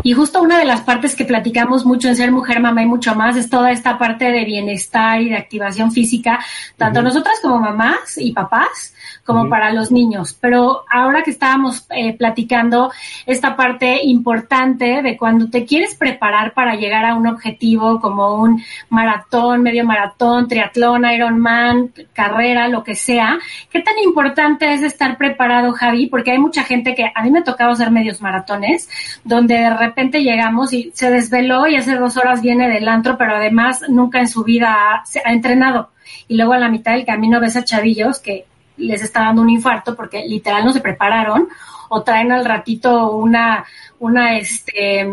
[0.04, 3.16] Y justo una de las partes que platicamos mucho en Ser Mujer, Mamá y mucho
[3.16, 6.40] más es toda esta parte de bienestar y de activación física,
[6.78, 8.94] tanto nosotras como mamás y papás,
[9.26, 10.38] como para los niños.
[10.40, 12.92] Pero ahora que estábamos eh, platicando
[13.26, 18.62] esta parte importante de cuando te quieres preparar para llegar a un objetivo como un
[18.90, 23.40] maratón, medio maratón, triatlón, Ironman, carrera, lo que sea,
[23.72, 26.06] ¿qué tan importante es estar preparado, Javi?
[26.06, 28.90] Porque hay mucha gente que a mí me ha tocado hacer medios maratones,
[29.24, 33.36] donde de repente llegamos y se desveló y hace dos horas viene del antro, pero
[33.36, 35.90] además nunca en su vida ha, ha entrenado.
[36.28, 38.46] Y luego a la mitad del camino ves a chavillos que
[38.78, 41.48] les está dando un infarto porque literal no se prepararon
[41.88, 43.64] o traen al ratito una,
[44.00, 45.08] una, este,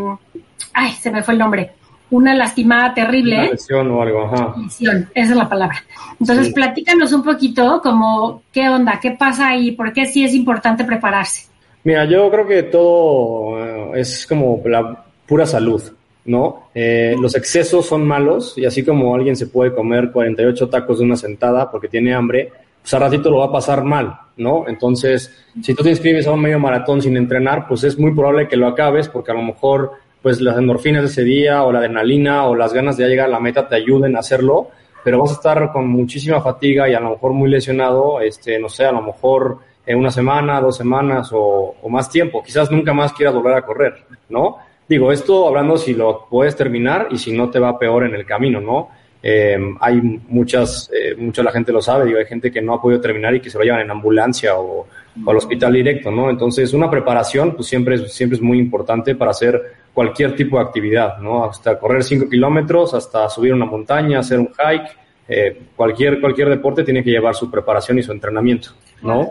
[0.73, 1.73] ay, se me fue el nombre,
[2.11, 3.37] una lastimada terrible.
[3.37, 4.55] Una lesión o algo, ajá.
[4.59, 5.85] Lesión, esa es la palabra.
[6.19, 10.85] Entonces, platícanos un poquito como qué onda, qué pasa ahí, por qué sí es importante
[10.85, 11.52] prepararse.
[11.85, 15.83] Mira, yo creo que todo eh, es como la pura salud,
[16.27, 16.69] ¿no?
[16.75, 21.05] Eh, los excesos son malos y así como alguien se puede comer 48 tacos de
[21.05, 24.65] una sentada porque tiene hambre, pues a ratito lo va a pasar mal, ¿no?
[24.69, 28.47] Entonces, si tú te inscribes a un medio maratón sin entrenar, pues es muy probable
[28.47, 29.93] que lo acabes porque a lo mejor
[30.23, 33.31] pues las endorfinas de ese día o la adrenalina o las ganas de llegar a
[33.31, 34.69] la meta te ayuden a hacerlo,
[35.03, 38.69] pero vas a estar con muchísima fatiga y a lo mejor muy lesionado, este, no
[38.69, 42.43] sé, a lo mejor en una semana, dos semanas o, más tiempo.
[42.43, 44.59] Quizás nunca más quieras volver a correr, ¿no?
[44.89, 48.27] Digo, esto hablando si lo puedes terminar y si no te va peor en el
[48.27, 48.91] camino, ¿no?
[49.23, 52.83] Eh, hay muchas, eh, mucha la gente lo sabe, digo, hay gente que no ha
[52.83, 54.87] podido terminar y que se lo llevan en ambulancia o,
[55.27, 56.29] al hospital directo, ¿no?
[56.29, 60.65] Entonces, una preparación, pues siempre es, siempre es muy importante para hacer cualquier tipo de
[60.65, 61.45] actividad, ¿no?
[61.45, 64.91] Hasta correr 5 kilómetros, hasta subir una montaña, hacer un hike,
[65.29, 68.71] eh, cualquier, cualquier deporte tiene que llevar su preparación y su entrenamiento,
[69.03, 69.31] ¿no?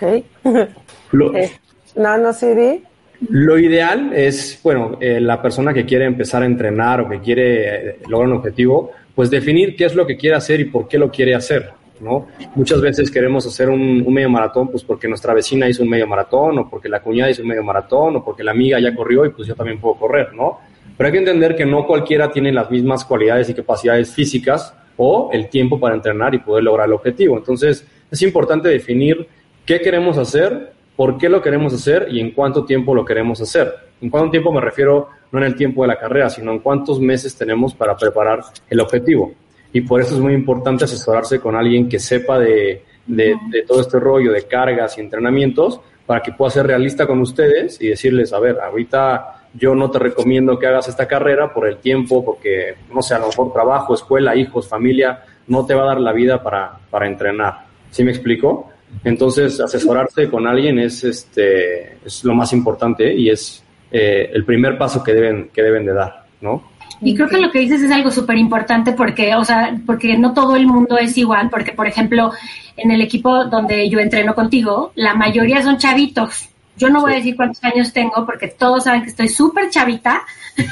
[0.00, 0.24] Ok.
[1.12, 1.50] Lo, Eh,
[1.96, 2.82] no, no, Siri.
[3.28, 7.90] Lo ideal es, bueno, eh, la persona que quiere empezar a entrenar o que quiere
[7.90, 10.96] eh, lograr un objetivo, pues definir qué es lo que quiere hacer y por qué
[10.96, 12.28] lo quiere hacer, ¿no?
[12.54, 16.06] Muchas veces queremos hacer un, un medio maratón, pues porque nuestra vecina hizo un medio
[16.06, 19.26] maratón o porque la cuñada hizo un medio maratón o porque la amiga ya corrió
[19.26, 20.60] y pues yo también puedo correr, ¿no?
[20.96, 25.30] Pero hay que entender que no cualquiera tiene las mismas cualidades y capacidades físicas o
[25.32, 27.36] el tiempo para entrenar y poder lograr el objetivo.
[27.36, 29.26] Entonces, es importante definir
[29.64, 33.72] qué queremos hacer, por qué lo queremos hacer y en cuánto tiempo lo queremos hacer.
[34.00, 37.00] En cuánto tiempo me refiero no en el tiempo de la carrera, sino en cuántos
[37.00, 39.32] meses tenemos para preparar el objetivo.
[39.72, 43.80] Y por eso es muy importante asesorarse con alguien que sepa de, de, de todo
[43.80, 48.32] este rollo de cargas y entrenamientos para que pueda ser realista con ustedes y decirles,
[48.32, 52.74] a ver, ahorita yo no te recomiendo que hagas esta carrera por el tiempo, porque,
[52.92, 56.12] no sé, a lo mejor trabajo, escuela, hijos, familia, no te va a dar la
[56.12, 57.66] vida para, para entrenar.
[57.90, 58.70] ¿Sí me explico?
[59.04, 64.76] Entonces, asesorarse con alguien es, este, es lo más importante y es eh, el primer
[64.76, 66.70] paso que deben, que deben de dar, ¿no?
[67.02, 70.34] Y creo que lo que dices es algo súper importante porque, o sea, porque no
[70.34, 72.30] todo el mundo es igual, porque, por ejemplo,
[72.76, 76.49] en el equipo donde yo entreno contigo, la mayoría son chavitos.
[76.80, 80.22] Yo no voy a decir cuántos años tengo porque todos saben que estoy súper chavita,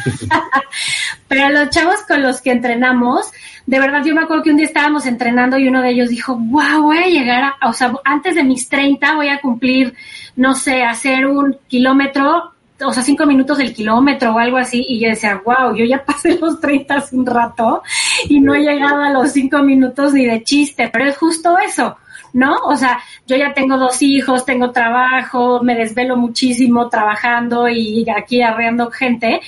[1.29, 3.31] pero los chavos con los que entrenamos,
[3.67, 6.35] de verdad yo me acuerdo que un día estábamos entrenando y uno de ellos dijo,
[6.35, 9.95] wow, voy a llegar a, o sea, antes de mis 30 voy a cumplir,
[10.35, 15.01] no sé, hacer un kilómetro o sea, cinco minutos del kilómetro o algo así, y
[15.01, 17.83] yo decía, wow, yo ya pasé los 30 hace un rato
[18.29, 21.97] y no he llegado a los cinco minutos ni de chiste, pero es justo eso.
[22.33, 22.57] ¿No?
[22.65, 28.43] O sea, yo ya tengo dos hijos, tengo trabajo, me desvelo muchísimo trabajando y aquí
[28.43, 29.41] arreando gente.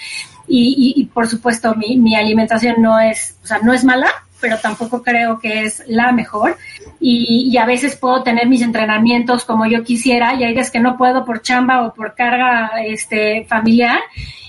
[0.47, 4.59] Y, y, por supuesto, mi, mi alimentación no es, o sea, no es mala, pero
[4.59, 6.57] tampoco creo que es la mejor.
[7.00, 10.96] Y, a veces puedo tener mis entrenamientos como yo quisiera y hay veces que no
[10.96, 14.00] puedo por chamba o por carga este, familiar.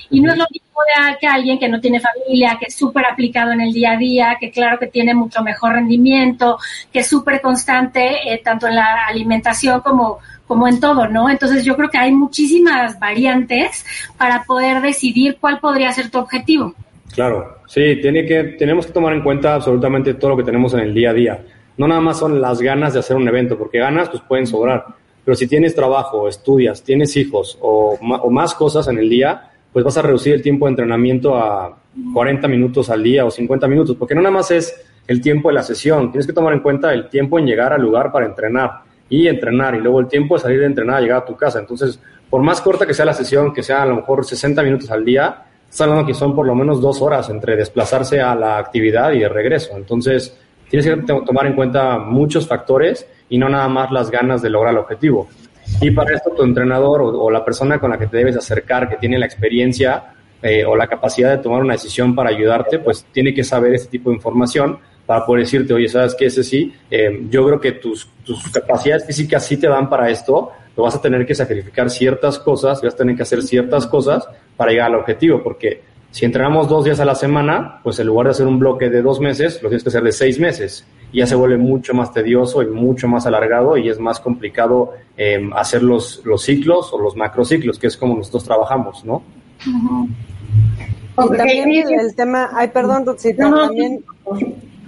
[0.10, 3.06] Y no es lo mismo de que alguien que no tiene familia, que es súper
[3.06, 6.58] aplicado en el día a día, que claro que tiene mucho mejor rendimiento,
[6.91, 11.30] que es súper constante eh, tanto en la alimentación como, como en todo, ¿no?
[11.30, 13.86] Entonces yo creo que hay muchísimas variantes
[14.17, 16.75] para poder decidir cuál podría ser tu objetivo.
[17.13, 20.82] Claro, sí, tiene que, tenemos que tomar en cuenta absolutamente todo lo que tenemos en
[20.82, 21.43] el día a día.
[21.78, 24.86] No nada más son las ganas de hacer un evento, porque ganas pues pueden sobrar,
[25.24, 27.97] pero si tienes trabajo, estudias, tienes hijos o,
[28.30, 31.78] más cosas en el día, pues vas a reducir el tiempo de entrenamiento a
[32.13, 35.56] 40 minutos al día o 50 minutos, porque no nada más es el tiempo de
[35.56, 38.82] la sesión, tienes que tomar en cuenta el tiempo en llegar al lugar para entrenar
[39.10, 41.60] y entrenar, y luego el tiempo de salir de entrenar llegar a tu casa.
[41.60, 44.89] Entonces, por más corta que sea la sesión, que sea a lo mejor 60 minutos
[44.89, 48.58] al día, estás hablando que son por lo menos dos horas entre desplazarse a la
[48.58, 49.78] actividad y de regreso.
[49.78, 50.38] Entonces,
[50.70, 54.74] tienes que tomar en cuenta muchos factores y no nada más las ganas de lograr
[54.74, 55.30] el objetivo.
[55.80, 58.98] Y para esto tu entrenador o, la persona con la que te debes acercar, que
[58.98, 63.34] tiene la experiencia eh, o la capacidad de tomar una decisión para ayudarte, pues tiene
[63.34, 66.26] que saber este tipo de información para poder decirte, oye, ¿sabes qué?
[66.26, 70.52] Ese sí, eh, yo creo que tus, tus capacidades físicas sí te dan para esto,
[70.76, 74.28] pero vas a tener que sacrificar ciertas cosas, vas a tener que hacer ciertas cosas
[74.58, 75.82] para llegar al objetivo, porque
[76.12, 79.02] si entrenamos dos días a la semana, pues en lugar de hacer un bloque de
[79.02, 80.86] dos meses, lo tienes que hacer de seis meses.
[81.14, 84.94] Y ya se vuelve mucho más tedioso y mucho más alargado y es más complicado
[85.18, 89.24] eh, hacer los, los ciclos o los macrociclos, que es como nosotros trabajamos, ¿no?
[91.16, 94.04] También el, tema, ay, perdón, Ruxita, también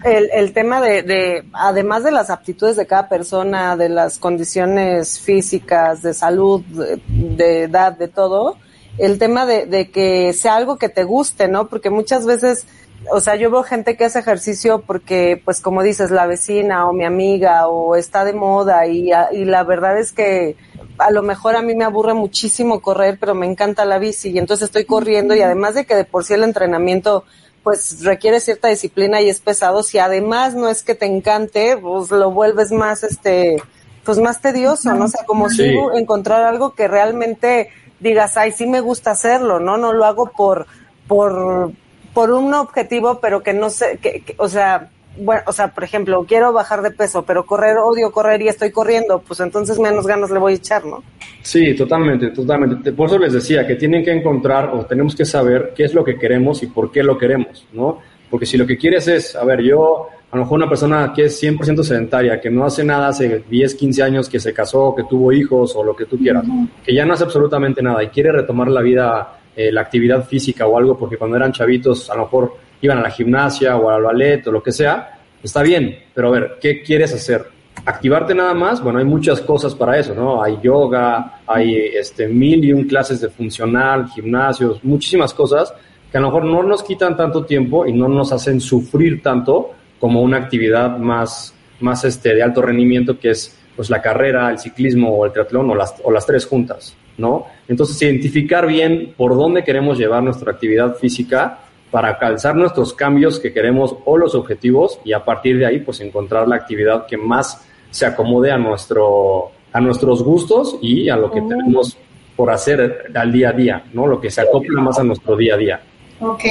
[0.04, 5.20] el, el tema de, de, además de las aptitudes de cada persona, de las condiciones
[5.20, 6.62] físicas, de salud,
[7.08, 8.58] de edad, de todo,
[8.98, 11.68] el tema de, de que sea algo que te guste, ¿no?
[11.68, 12.66] Porque muchas veces,
[13.12, 16.94] o sea, yo veo gente que hace ejercicio porque, pues como dices, la vecina o
[16.94, 20.56] mi amiga o está de moda y, y la verdad es que
[20.98, 24.38] a lo mejor a mí me aburre muchísimo correr, pero me encanta la bici y
[24.38, 27.24] entonces estoy corriendo y además de que de por sí el entrenamiento
[27.64, 32.12] pues requiere cierta disciplina y es pesado, si además no es que te encante, pues
[32.12, 33.58] lo vuelves más este
[34.04, 35.06] pues más tedioso, ¿no?
[35.06, 35.64] O sea, como si
[35.96, 37.70] encontrar algo que realmente
[38.02, 39.78] digas, ay, sí me gusta hacerlo, ¿no?
[39.78, 40.68] No lo hago por,
[41.08, 41.72] por,
[42.14, 46.26] por un objetivo, pero que no sé, que, o sea, bueno, o sea, por ejemplo,
[46.28, 50.32] quiero bajar de peso, pero correr, odio correr y estoy corriendo, pues entonces menos ganas
[50.32, 51.04] le voy a echar, ¿no?
[51.42, 52.92] Sí, totalmente, totalmente.
[52.94, 56.04] Por eso les decía que tienen que encontrar o tenemos que saber qué es lo
[56.04, 58.00] que queremos y por qué lo queremos, ¿no?
[58.30, 61.26] Porque si lo que quieres es, a ver, yo a lo mejor una persona que
[61.26, 65.04] es 100% sedentaria, que no hace nada hace 10, 15 años, que se casó, que
[65.04, 66.44] tuvo hijos o lo que tú quieras,
[66.84, 70.66] que ya no hace absolutamente nada y quiere retomar la vida, eh, la actividad física
[70.66, 74.04] o algo, porque cuando eran chavitos a lo mejor iban a la gimnasia o al
[74.04, 77.46] ballet o lo que sea, está bien, pero a ver, ¿qué quieres hacer?
[77.86, 80.44] Activarte nada más, bueno, hay muchas cosas para eso, ¿no?
[80.44, 85.74] Hay yoga, hay este, mil y un clases de funcional, gimnasios, muchísimas cosas
[86.12, 89.72] que a lo mejor no nos quitan tanto tiempo y no nos hacen sufrir tanto,
[90.00, 94.60] como una actividad más, más este, de alto rendimiento que es pues la carrera, el
[94.60, 97.48] ciclismo o el triatlón o las, o las tres juntas, ¿no?
[97.68, 101.60] Entonces, identificar bien por dónde queremos llevar nuestra actividad física
[101.94, 106.02] para calzar nuestros cambios que queremos o los objetivos y a partir de ahí, pues
[106.02, 111.30] encontrar la actividad que más se acomode a, nuestro, a nuestros gustos y a lo
[111.30, 111.96] que tenemos
[112.36, 114.08] por hacer al día a día, ¿no?
[114.08, 115.82] Lo que se acopla más a nuestro día a día.
[116.20, 116.44] Ok.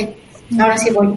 [0.60, 1.12] Ahora sí voy.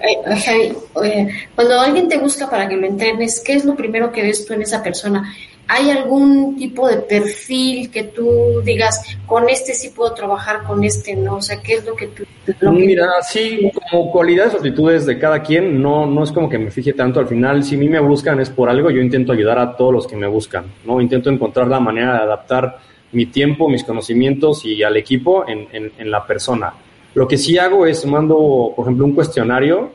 [1.04, 4.44] Eh, cuando alguien te busca para que lo entrenes, ¿qué es lo primero que ves
[4.44, 5.36] tú en esa persona?
[5.68, 11.16] ¿Hay algún tipo de perfil que tú digas, con este sí puedo trabajar, con este
[11.16, 11.38] no?
[11.38, 12.24] O sea, ¿qué es lo que tú...
[12.72, 16.70] Mira, sí, como cualidades o actitudes de cada quien, no, no es como que me
[16.70, 17.20] fije tanto.
[17.20, 19.94] Al final, si a mí me buscan es por algo, yo intento ayudar a todos
[19.94, 21.02] los que me buscan, ¿no?
[21.02, 22.80] Intento encontrar la manera de adaptar
[23.12, 26.74] mi tiempo, mis conocimientos y al equipo en, en, en la persona.
[27.16, 29.94] Lo que sí hago es mando, por ejemplo, un cuestionario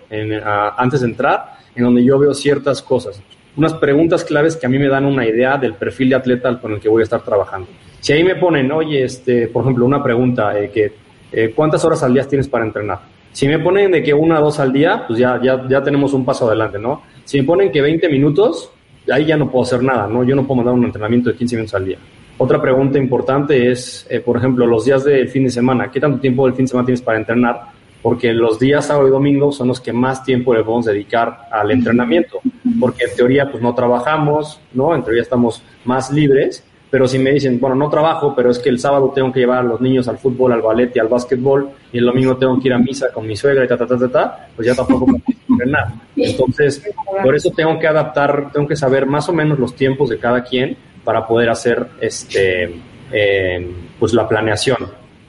[0.76, 3.20] antes de entrar, en donde yo veo ciertas cosas,
[3.56, 6.72] unas preguntas claves que a mí me dan una idea del perfil de atleta con
[6.72, 7.68] el que voy a estar trabajando.
[8.00, 10.92] Si ahí me ponen, oye, este, por ejemplo, una pregunta, eh, que,
[11.32, 12.98] eh, ¿cuántas horas al día tienes para entrenar?
[13.32, 16.12] Si me ponen de que una o dos al día, pues ya, ya, ya tenemos
[16.14, 17.02] un paso adelante, ¿no?
[17.24, 18.72] Si me ponen que 20 minutos,
[19.12, 20.24] ahí ya no puedo hacer nada, ¿no?
[20.24, 21.98] Yo no puedo mandar un entrenamiento de 15 minutos al día.
[22.38, 25.90] Otra pregunta importante es, eh, por ejemplo, los días del fin de semana.
[25.90, 27.60] ¿Qué tanto tiempo del fin de semana tienes para entrenar?
[28.02, 31.70] Porque los días sábado y domingo son los que más tiempo le podemos dedicar al
[31.70, 32.40] entrenamiento.
[32.78, 34.94] Porque en teoría, pues no trabajamos, ¿no?
[34.94, 36.64] En teoría estamos más libres.
[36.90, 39.58] Pero si me dicen, bueno, no trabajo, pero es que el sábado tengo que llevar
[39.58, 42.66] a los niños al fútbol, al ballet y al básquetbol, y el domingo tengo que
[42.66, 45.06] ir a misa con mi suegra y ta, ta, ta, ta, ta pues ya tampoco
[45.06, 45.92] puedo entrenar.
[46.16, 46.82] Entonces,
[47.22, 50.42] por eso tengo que adaptar, tengo que saber más o menos los tiempos de cada
[50.42, 52.74] quien para poder hacer este,
[53.12, 54.78] eh, pues la planeación.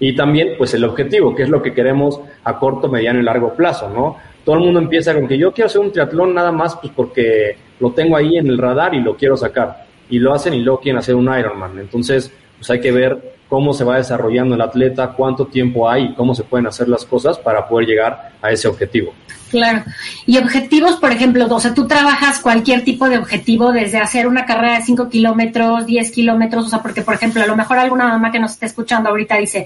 [0.01, 3.53] Y también, pues el objetivo, que es lo que queremos a corto, mediano y largo
[3.53, 4.17] plazo, ¿no?
[4.43, 7.55] Todo el mundo empieza con que yo quiero hacer un triatlón nada más pues porque
[7.79, 9.85] lo tengo ahí en el radar y lo quiero sacar.
[10.09, 11.77] Y lo hacen y luego quieren hacer un Ironman.
[11.77, 16.13] Entonces, pues hay que ver cómo se va desarrollando el atleta, cuánto tiempo hay y
[16.13, 19.15] cómo se pueden hacer las cosas para poder llegar a ese objetivo.
[19.49, 19.83] Claro.
[20.27, 24.45] Y objetivos, por ejemplo, o sea, tú trabajas cualquier tipo de objetivo, desde hacer una
[24.45, 28.07] carrera de 5 kilómetros, 10 kilómetros, o sea, porque, por ejemplo, a lo mejor alguna
[28.07, 29.65] mamá que nos esté escuchando ahorita dice,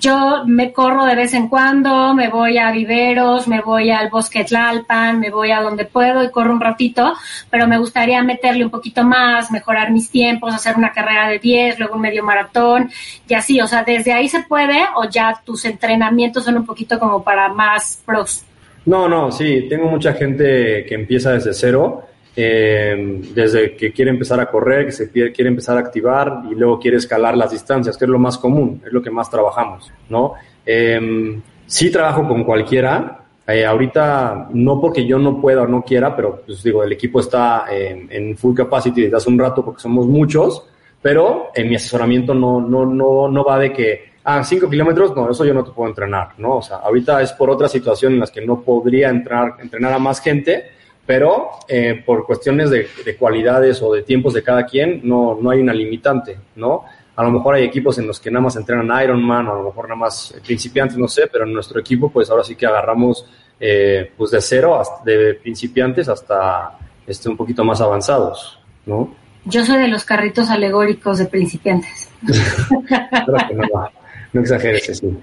[0.00, 4.44] yo me corro de vez en cuando, me voy a viveros, me voy al bosque
[4.44, 7.12] Tlalpan, me voy a donde puedo y corro un ratito,
[7.50, 11.78] pero me gustaría meterle un poquito más, mejorar mis tiempos, hacer una carrera de 10,
[11.78, 12.90] luego un medio maratón,
[13.28, 16.98] y así, o sea, desde ahí se puede o ya tus entrenamientos son un poquito
[16.98, 18.44] como para más pros.
[18.86, 24.40] No, no, sí, tengo mucha gente que empieza desde cero, eh, desde que quiere empezar
[24.40, 28.04] a correr, que se quiere, empezar a activar y luego quiere escalar las distancias, que
[28.04, 30.34] es lo más común, es lo que más trabajamos, ¿no?
[30.64, 36.14] Eh, sí trabajo con cualquiera, eh, ahorita no porque yo no pueda o no quiera,
[36.14, 40.06] pero pues digo, el equipo está en full capacity desde hace un rato porque somos
[40.06, 40.64] muchos,
[41.02, 45.30] pero en mi asesoramiento no, no, no, no va de que ah, cinco kilómetros, no,
[45.30, 46.56] eso yo no te puedo entrenar, ¿no?
[46.56, 49.98] O sea, ahorita es por otra situación en las que no podría entrenar, entrenar a
[49.98, 50.70] más gente,
[51.06, 52.88] pero eh, por cuestiones de,
[53.18, 56.84] cualidades o de tiempos de cada quien, no, no hay una limitante, ¿no?
[57.16, 59.64] A lo mejor hay equipos en los que nada más entrenan Ironman, o a lo
[59.64, 63.26] mejor nada más principiantes, no sé, pero en nuestro equipo, pues ahora sí que agarramos
[63.58, 69.14] eh, pues de cero, hasta, de principiantes hasta este, un poquito más avanzados, ¿no?
[69.44, 72.08] Yo soy de los carritos alegóricos de principiantes.
[74.32, 75.18] No exageres, sí.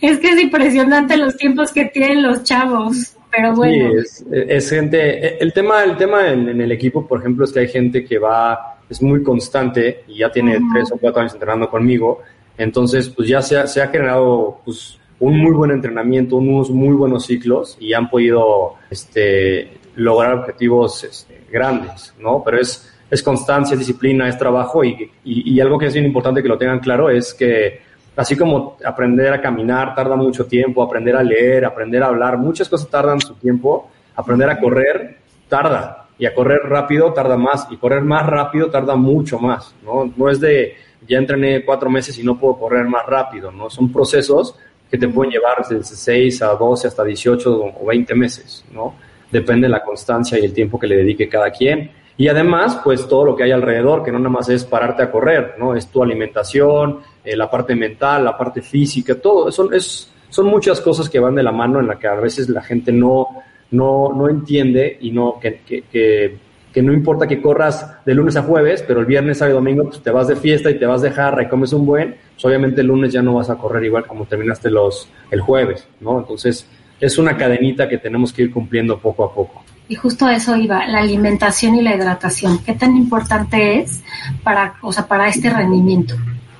[0.00, 4.02] Es que es impresionante los tiempos que tienen los chavos, pero bueno.
[4.04, 5.42] Sí, es, gente.
[5.42, 8.78] El tema, el tema en, el equipo, por ejemplo, es que hay gente que va,
[8.88, 12.22] es muy constante y ya tiene tres o cuatro años entrenando conmigo.
[12.56, 16.94] Entonces, pues ya se ha, se ha generado pues, un muy buen entrenamiento, unos muy
[16.94, 22.42] buenos ciclos y han podido este, lograr objetivos este, grandes, ¿no?
[22.42, 26.42] Pero es, es constancia, es disciplina, es trabajo y, y algo que es bien importante
[26.42, 27.85] que lo tengan claro es que
[28.16, 32.68] Así como aprender a caminar tarda mucho tiempo, aprender a leer, aprender a hablar, muchas
[32.68, 33.90] cosas tardan su tiempo.
[34.16, 38.96] Aprender a correr tarda y a correr rápido tarda más y correr más rápido tarda
[38.96, 39.74] mucho más.
[39.84, 40.74] No, no es de
[41.06, 43.68] ya entrené cuatro meses y no puedo correr más rápido, ¿no?
[43.70, 44.56] Son procesos
[44.90, 48.94] que te pueden llevar desde 6 a 12 hasta 18 o 20 meses, ¿no?
[49.30, 51.90] Depende de la constancia y el tiempo que le dedique cada quien.
[52.16, 55.10] Y además, pues todo lo que hay alrededor, que no nada más es pararte a
[55.10, 55.74] correr, ¿no?
[55.74, 59.50] Es tu alimentación, eh, la parte mental, la parte física, todo.
[59.50, 62.48] Son, es, son muchas cosas que van de la mano en la que a veces
[62.48, 63.26] la gente no,
[63.72, 68.84] no, no entiende y no, que, que, no importa que corras de lunes a jueves,
[68.86, 71.10] pero el viernes, sábado y domingo, pues te vas de fiesta y te vas de
[71.10, 74.06] jarra y comes un buen, pues obviamente el lunes ya no vas a correr igual
[74.06, 76.18] como terminaste los, el jueves, ¿no?
[76.18, 76.68] Entonces,
[77.00, 79.64] es una cadenita que tenemos que ir cumpliendo poco a poco.
[79.88, 82.58] Y justo eso iba, la alimentación y la hidratación.
[82.58, 84.02] ¿Qué tan importante es
[84.42, 86.14] para, o sea, para este rendimiento?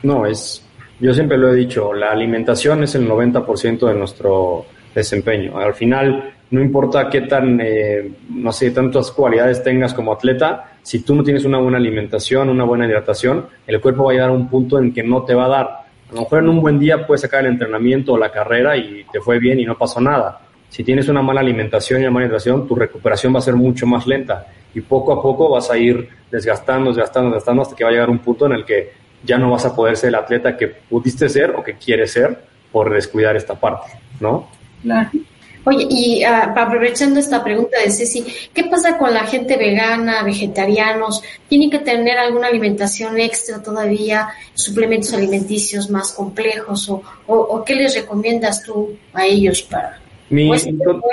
[0.07, 0.64] No, es,
[1.00, 5.59] yo siempre lo he dicho, la alimentación es el 90% de nuestro desempeño.
[5.59, 11.00] Al final, no importa qué tan, eh, no sé, tantas cualidades tengas como atleta, si
[11.00, 14.34] tú no tienes una buena alimentación, una buena hidratación, el cuerpo va a llegar a
[14.34, 15.66] un punto en que no te va a dar.
[16.09, 19.04] A lo mejor en un buen día puedes sacar el entrenamiento o la carrera y
[19.11, 22.26] te fue bien y no pasó nada si tienes una mala alimentación y una mala
[22.26, 25.78] hidratación, tu recuperación va a ser mucho más lenta y poco a poco vas a
[25.78, 28.92] ir desgastando, desgastando, desgastando hasta que va a llegar un punto en el que
[29.24, 32.38] ya no vas a poder ser el atleta que pudiste ser o que quieres ser
[32.72, 34.48] por descuidar esta parte, ¿no?
[34.82, 35.10] Claro.
[35.64, 41.22] Oye, y uh, aprovechando esta pregunta de Ceci, ¿qué pasa con la gente vegana, vegetarianos?
[41.48, 46.88] ¿Tienen que tener alguna alimentación extra todavía, suplementos alimenticios más complejos?
[46.88, 49.98] ¿O, o qué les recomiendas tú a ellos para,
[50.30, 50.66] mi, pues,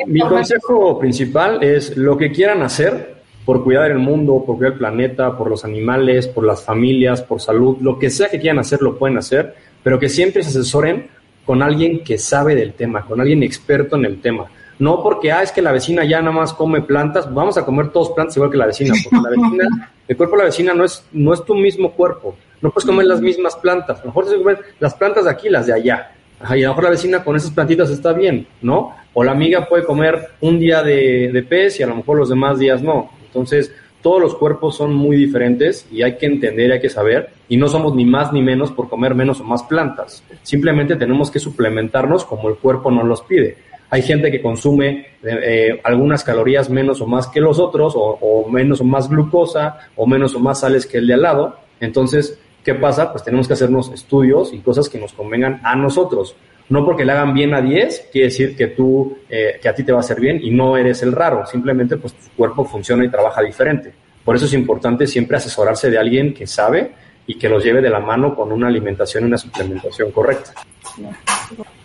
[0.07, 4.79] mi consejo principal es lo que quieran hacer por cuidar el mundo, por cuidar el
[4.79, 8.81] planeta, por los animales, por las familias, por salud, lo que sea que quieran hacer,
[8.81, 11.07] lo pueden hacer, pero que siempre se asesoren
[11.45, 14.45] con alguien que sabe del tema, con alguien experto en el tema.
[14.79, 17.89] No porque, ah, es que la vecina ya nada más come plantas, vamos a comer
[17.89, 20.83] todos plantas igual que la vecina, porque la vecina, el cuerpo de la vecina no
[20.83, 24.29] es, no es tu mismo cuerpo, no puedes comer las mismas plantas, a lo mejor
[24.29, 26.11] que comer las plantas de aquí, las de allá.
[26.39, 28.95] Ajá, y a lo mejor la vecina con esas plantitas está bien, ¿no?
[29.13, 32.29] O la amiga puede comer un día de, de pez y a lo mejor los
[32.29, 33.11] demás días no.
[33.33, 33.73] Entonces,
[34.03, 37.67] todos los cuerpos son muy diferentes y hay que entender, hay que saber, y no
[37.67, 40.23] somos ni más ni menos por comer menos o más plantas.
[40.43, 43.57] Simplemente tenemos que suplementarnos como el cuerpo nos los pide.
[43.89, 48.81] Hay gente que consume eh, algunas calorías menos o más que los otros, o menos
[48.81, 51.55] o más glucosa, o menos o más sales que el de al lado.
[51.79, 53.11] Entonces, ¿qué pasa?
[53.11, 56.35] Pues tenemos que hacernos estudios y cosas que nos convengan a nosotros.
[56.69, 59.83] No porque le hagan bien a 10, quiere decir que tú, eh, que a ti
[59.83, 61.45] te va a hacer bien y no eres el raro.
[61.45, 63.93] Simplemente, pues tu cuerpo funciona y trabaja diferente.
[64.23, 66.93] Por eso es importante siempre asesorarse de alguien que sabe
[67.27, 70.53] y que los lleve de la mano con una alimentación y una suplementación correcta.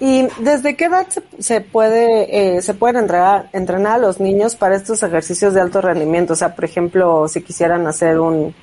[0.00, 1.06] ¿Y desde qué edad
[1.38, 5.80] se, puede eh, se pueden entrenar, entrenar a los niños para estos ejercicios de alto
[5.80, 6.34] rendimiento?
[6.34, 8.54] O sea, por ejemplo, si quisieran hacer un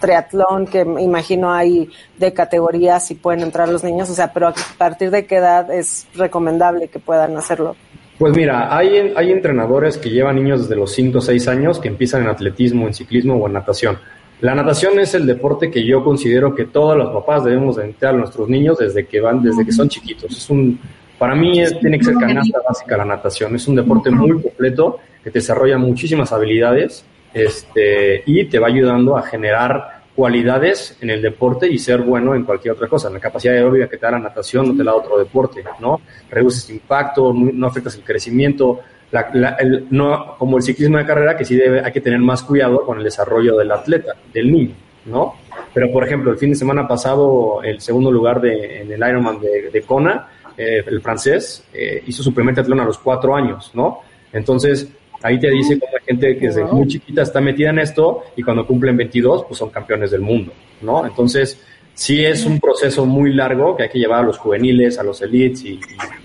[0.00, 1.88] triatlón, que imagino hay
[2.18, 5.70] de categorías y pueden entrar los niños, o sea, pero a partir de qué edad
[5.70, 7.76] es recomendable que puedan hacerlo?
[8.18, 11.88] Pues mira, hay, hay entrenadores que llevan niños desde los 5 o 6 años que
[11.88, 13.98] empiezan en atletismo, en ciclismo o en natación.
[14.40, 18.14] La natación es el deporte que yo considero que todos los papás debemos de entrar
[18.14, 20.36] a nuestros niños desde que van, desde que son chiquitos.
[20.36, 20.78] Es un,
[21.16, 23.54] para mí tiene que ser canasta básica la natación.
[23.54, 27.04] Es un deporte muy completo que desarrolla muchísimas habilidades
[27.34, 32.44] este, y te va ayudando a generar cualidades en el deporte y ser bueno en
[32.44, 33.08] cualquier otra cosa.
[33.10, 36.00] La capacidad aeróbica que te da la natación no te da otro deporte, ¿no?
[36.30, 38.80] Reduces impacto, no afectas el crecimiento.
[39.10, 42.18] La- la- el- no, como el ciclismo de carrera, que sí debe, hay que tener
[42.18, 44.74] más cuidado con el desarrollo del atleta, del niño,
[45.06, 45.34] ¿no?
[45.74, 49.40] Pero, por ejemplo, el fin de semana pasado, el segundo lugar de, en el Ironman
[49.40, 53.70] de, de Kona, eh, el francés, eh, hizo su primer triatlón a los cuatro años,
[53.74, 54.00] ¿no?
[54.32, 54.88] Entonces,
[55.22, 58.42] ahí te dice cómo hay gente que desde muy chiquita está metida en esto y
[58.42, 61.06] cuando cumplen 22, pues son campeones del mundo, ¿no?
[61.06, 61.60] Entonces,
[61.94, 65.20] sí es un proceso muy largo que hay que llevar a los juveniles, a los
[65.22, 65.80] elites y, y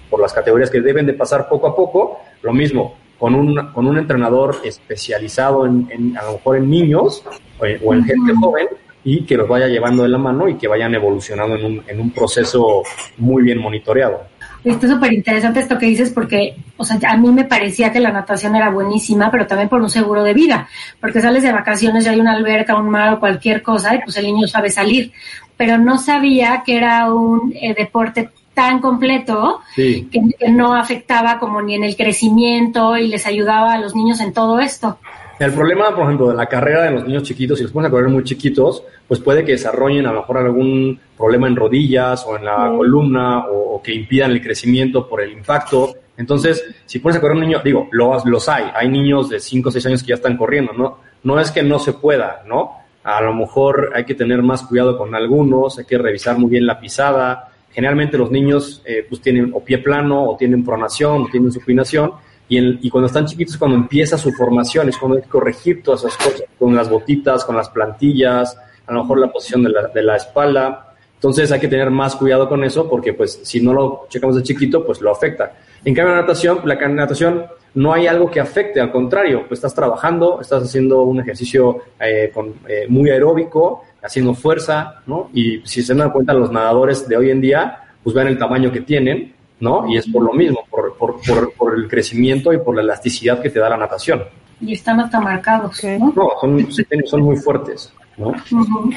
[0.09, 2.19] por las categorías que deben de pasar poco a poco.
[2.41, 7.23] Lo mismo, con un, con un entrenador especializado en, en, a lo mejor en niños
[7.59, 8.67] o en, o en gente joven
[9.03, 11.99] y que los vaya llevando de la mano y que vayan evolucionando en un, en
[11.99, 12.83] un proceso
[13.17, 14.23] muy bien monitoreado.
[14.69, 18.11] Está súper interesante esto que dices porque, o sea, a mí me parecía que la
[18.11, 20.67] natación era buenísima, pero también por un seguro de vida,
[20.99, 24.17] porque sales de vacaciones y hay una alberca, un mar o cualquier cosa y pues
[24.17, 25.11] el niño sabe salir,
[25.55, 30.07] pero no sabía que era un eh, deporte tan completo Sí.
[30.11, 34.19] que, que no afectaba como ni en el crecimiento y les ayudaba a los niños
[34.19, 34.97] en todo esto.
[35.39, 37.91] El problema, por ejemplo, de la carrera de los niños chiquitos, si los pones a
[37.91, 42.35] correr muy chiquitos, pues puede que desarrollen a lo mejor algún problema en rodillas o
[42.37, 45.93] en la columna o, o que impidan el crecimiento por el impacto.
[46.17, 49.69] Entonces, si pones a correr un niño, digo, los, los hay, hay niños de 5
[49.69, 50.97] o 6 años que ya están corriendo, ¿no?
[51.23, 52.71] No es que no se pueda, ¿no?
[53.03, 56.65] A lo mejor hay que tener más cuidado con algunos, hay que revisar muy bien
[56.65, 57.51] la pisada.
[57.71, 62.11] Generalmente los niños eh, pues tienen o pie plano o tienen pronación o tienen supinación
[62.49, 66.03] y, cuando están chiquitos es cuando empieza su formación, es cuando hay que corregir todas
[66.03, 69.87] esas cosas, con las botitas, con las plantillas, a lo mejor la posición de la,
[69.87, 70.93] de la espalda.
[71.15, 74.43] Entonces hay que tener más cuidado con eso porque pues si no lo checamos de
[74.43, 75.51] chiquito, pues lo afecta.
[75.83, 77.45] En cambio, la natación, la natación
[77.75, 82.31] no hay algo que afecte, al contrario, pues estás trabajando, estás haciendo un ejercicio eh,
[82.33, 85.29] con, eh, muy aeróbico, haciendo fuerza, ¿no?
[85.33, 88.71] Y si se dan cuenta los nadadores de hoy en día, pues vean el tamaño
[88.71, 89.87] que tienen, ¿no?
[89.87, 93.41] Y es por lo mismo, por, por, por, por el crecimiento y por la elasticidad
[93.41, 94.23] que te da la natación.
[94.59, 96.13] Y están hasta marcados, ¿no?
[96.15, 96.67] No, son,
[97.05, 98.29] son muy fuertes, ¿no?
[98.29, 98.91] Ujú.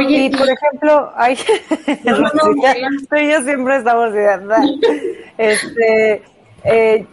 [0.00, 1.36] y por ejemplo, hay
[2.04, 4.26] No, no, no, Rosita, tú y yo siempre estamos de
[5.38, 6.22] Este,
[6.64, 7.06] eh,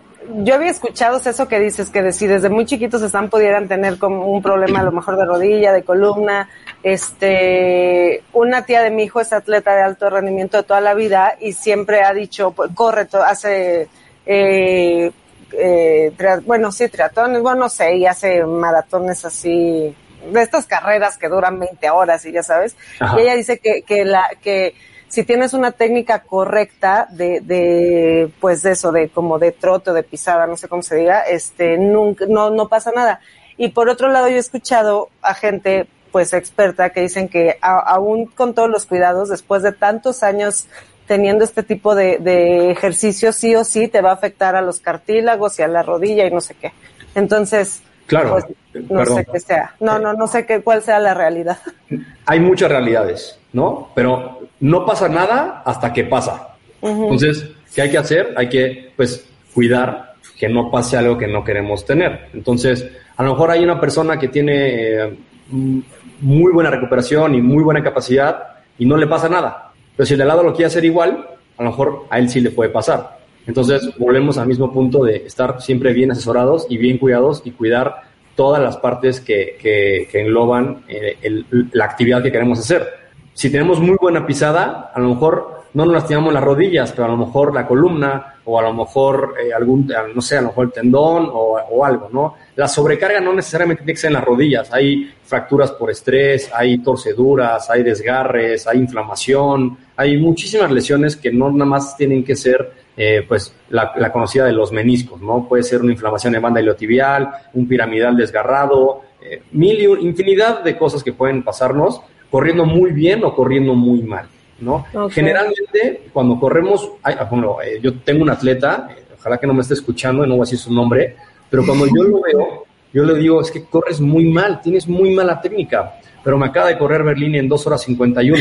[0.44, 3.98] yo había escuchado eso que dices, que de- si desde muy chiquitos están, pudieran tener
[3.98, 6.50] como un problema a lo mejor de rodilla, de columna.
[6.84, 11.36] Este, una tía de mi hijo es atleta de alto rendimiento de toda la vida
[11.40, 13.88] y siempre ha dicho, pues, corre, hace,
[14.26, 15.12] eh,
[15.52, 16.12] eh,
[16.46, 19.96] bueno, sí, triatones, bueno, no sé, y hace maratones así,
[20.32, 22.76] de estas carreras que duran 20 horas y ya sabes.
[23.00, 23.18] Ajá.
[23.20, 24.74] Y ella dice que, que la, que
[25.10, 29.94] si tienes una técnica correcta de, de, pues de eso, de como de trote o
[29.94, 33.20] de pisada, no sé cómo se diga, este, nunca, no, no pasa nada.
[33.58, 37.80] Y por otro lado, yo he escuchado a gente, pues experta, que dicen que a-
[37.80, 40.68] aún con todos los cuidados, después de tantos años
[41.08, 44.80] teniendo este tipo de, de ejercicios, sí o sí te va a afectar a los
[44.80, 46.72] cartílagos y a la rodilla y no sé qué.
[47.16, 48.46] Entonces, Claro, pues,
[48.90, 49.18] no perdón.
[49.18, 49.76] sé qué sea.
[49.80, 51.60] No, no, no sé qué, cuál sea la realidad.
[52.26, 53.92] Hay muchas realidades, ¿no?
[53.94, 56.56] Pero no pasa nada hasta que pasa.
[56.82, 57.46] Entonces,
[57.76, 58.34] ¿qué hay que hacer?
[58.38, 62.30] Hay que, pues, cuidar que no pase algo que no queremos tener.
[62.34, 64.54] Entonces, a lo mejor hay una persona que tiene
[64.94, 65.18] eh,
[65.50, 65.80] mm,
[66.22, 68.44] muy buena recuperación y muy buena capacidad
[68.78, 69.72] y no le pasa nada.
[69.96, 72.30] Pero si el de al lado lo quiere hacer igual, a lo mejor a él
[72.30, 73.19] sí le puede pasar.
[73.50, 78.04] Entonces, volvemos al mismo punto de estar siempre bien asesorados y bien cuidados y cuidar
[78.36, 82.88] todas las partes que, que, que engloban eh, el- la actividad que queremos hacer.
[83.34, 87.12] Si tenemos muy buena pisada, a lo mejor no nos lastimamos las rodillas, pero a
[87.12, 90.48] lo mejor la columna o a lo mejor eh, algún, eh, no sé, a lo
[90.48, 92.36] mejor el tendón o, o algo, ¿no?
[92.56, 94.72] La sobrecarga no necesariamente tiene que ser en las rodillas.
[94.74, 101.52] Hay fracturas por estrés, hay torceduras, hay desgarres, hay inflamación, hay muchísimas lesiones que no
[101.52, 105.48] nada más tienen que ser eh, pues la, la conocida de los meniscos, ¿no?
[105.48, 110.62] Puede ser una inflamación de banda iliotibial, un piramidal desgarrado, eh, mil y un- infinidad
[110.64, 114.26] de cosas que pueden pasarnos corriendo muy bien o corriendo muy mal,
[114.60, 114.86] ¿no?
[115.16, 119.54] Generalmente, cuando corremos, ay, ah, bueno, eh, yo tengo un atleta, eh, ojalá que no
[119.54, 121.16] me esté escuchando, no voy a decir su nombre,
[121.50, 125.12] pero cuando yo lo veo, yo le digo, es que corres muy mal, tienes muy
[125.12, 125.94] mala técnica,
[126.24, 128.38] pero me acaba de correr Berlín en 2 horas 51.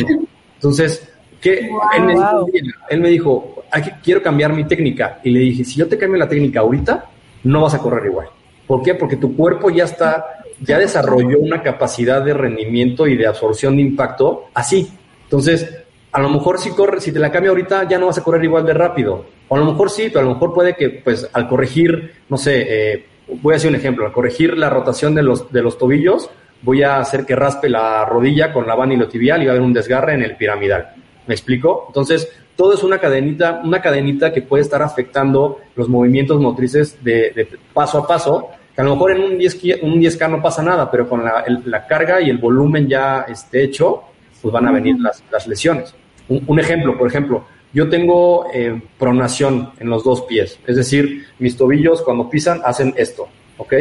[0.56, 1.08] Entonces,
[1.40, 1.68] ¿qué?
[1.96, 2.46] él, me dijo,
[2.90, 5.20] él me dijo, "Hay que- quiero cambiar mi técnica.
[5.22, 7.04] Y le dije, si yo te cambio la técnica ahorita,
[7.44, 8.28] no vas a correr igual.
[8.66, 8.94] ¿Por qué?
[8.94, 10.24] Porque tu cuerpo ya está,
[10.60, 14.90] ya desarrolló una capacidad de rendimiento y de absorción de impacto así.
[15.24, 18.24] Entonces, a lo mejor si corres, si te la cambio ahorita, ya no vas a
[18.24, 19.26] correr igual de rápido.
[19.48, 22.36] O a lo mejor sí, pero a lo mejor puede que, pues, al corregir, no
[22.36, 23.06] sé, eh,
[23.40, 26.30] voy a hacer un ejemplo, al corregir la rotación de los, de los tobillos,
[26.62, 29.72] voy a hacer que raspe la rodilla con la iliotibial y va a haber un
[29.72, 30.94] desgarre en el piramidal.
[31.28, 31.84] ¿Me explico?
[31.88, 37.30] Entonces, todo es una cadenita, una cadenita que puede estar afectando los movimientos motrices de,
[37.36, 40.62] de paso a paso, que a lo mejor en un 10K, un 10K no pasa
[40.62, 44.02] nada, pero con la, el- la carga y el volumen ya esté hecho,
[44.42, 45.94] pues van a venir las, las lesiones.
[46.28, 51.26] Un, un ejemplo, por ejemplo, yo tengo eh, pronación en los dos pies, es decir,
[51.38, 53.74] mis tobillos cuando pisan hacen esto, ¿ok?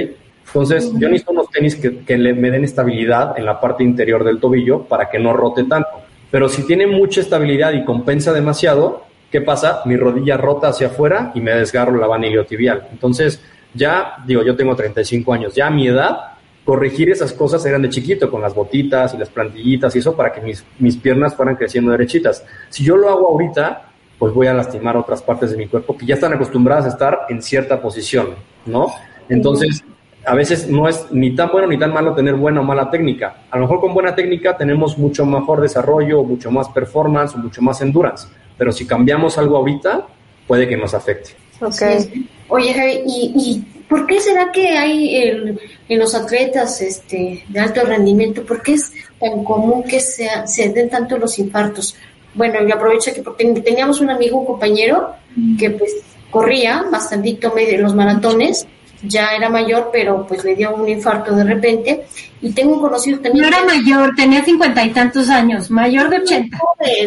[0.47, 4.23] Entonces, yo necesito unos tenis que, que le, me den estabilidad en la parte interior
[4.23, 5.89] del tobillo para que no rote tanto.
[6.31, 9.81] Pero si tiene mucha estabilidad y compensa demasiado, ¿qué pasa?
[9.85, 12.87] Mi rodilla rota hacia afuera y me desgarro la banda iliotibial.
[12.91, 13.41] Entonces,
[13.73, 16.17] ya, digo, yo tengo 35 años, ya a mi edad,
[16.65, 20.33] corregir esas cosas eran de chiquito, con las botitas y las plantillitas y eso, para
[20.33, 22.43] que mis, mis piernas fueran creciendo derechitas.
[22.69, 23.83] Si yo lo hago ahorita,
[24.19, 27.19] pues voy a lastimar otras partes de mi cuerpo que ya están acostumbradas a estar
[27.29, 28.29] en cierta posición,
[28.65, 28.87] ¿no?
[29.29, 29.83] Entonces,
[30.27, 33.43] a veces no es ni tan bueno ni tan malo tener buena o mala técnica.
[33.49, 37.61] A lo mejor con buena técnica tenemos mucho mejor desarrollo, mucho más performance, o mucho
[37.61, 38.27] más endurance.
[38.57, 40.05] Pero si cambiamos algo ahorita,
[40.47, 41.31] puede que nos afecte.
[41.71, 42.27] Sí.
[42.49, 45.59] Oye, Javi, ¿y, y por qué será que hay el-
[45.89, 50.69] en los atletas este, de alto rendimiento, por qué es tan común que sea- se
[50.69, 51.95] den tanto los infartos?
[52.35, 55.13] Bueno, y aprovecho que porque teníamos un amigo, un compañero,
[55.57, 55.91] que pues
[56.29, 58.67] corría bastantito medio en los maratones,
[59.03, 62.05] ya era mayor, pero pues le dio un infarto de repente,
[62.41, 63.49] y tengo un conocido también...
[63.49, 66.57] No era mayor, tenía cincuenta y tantos años, mayor de ochenta.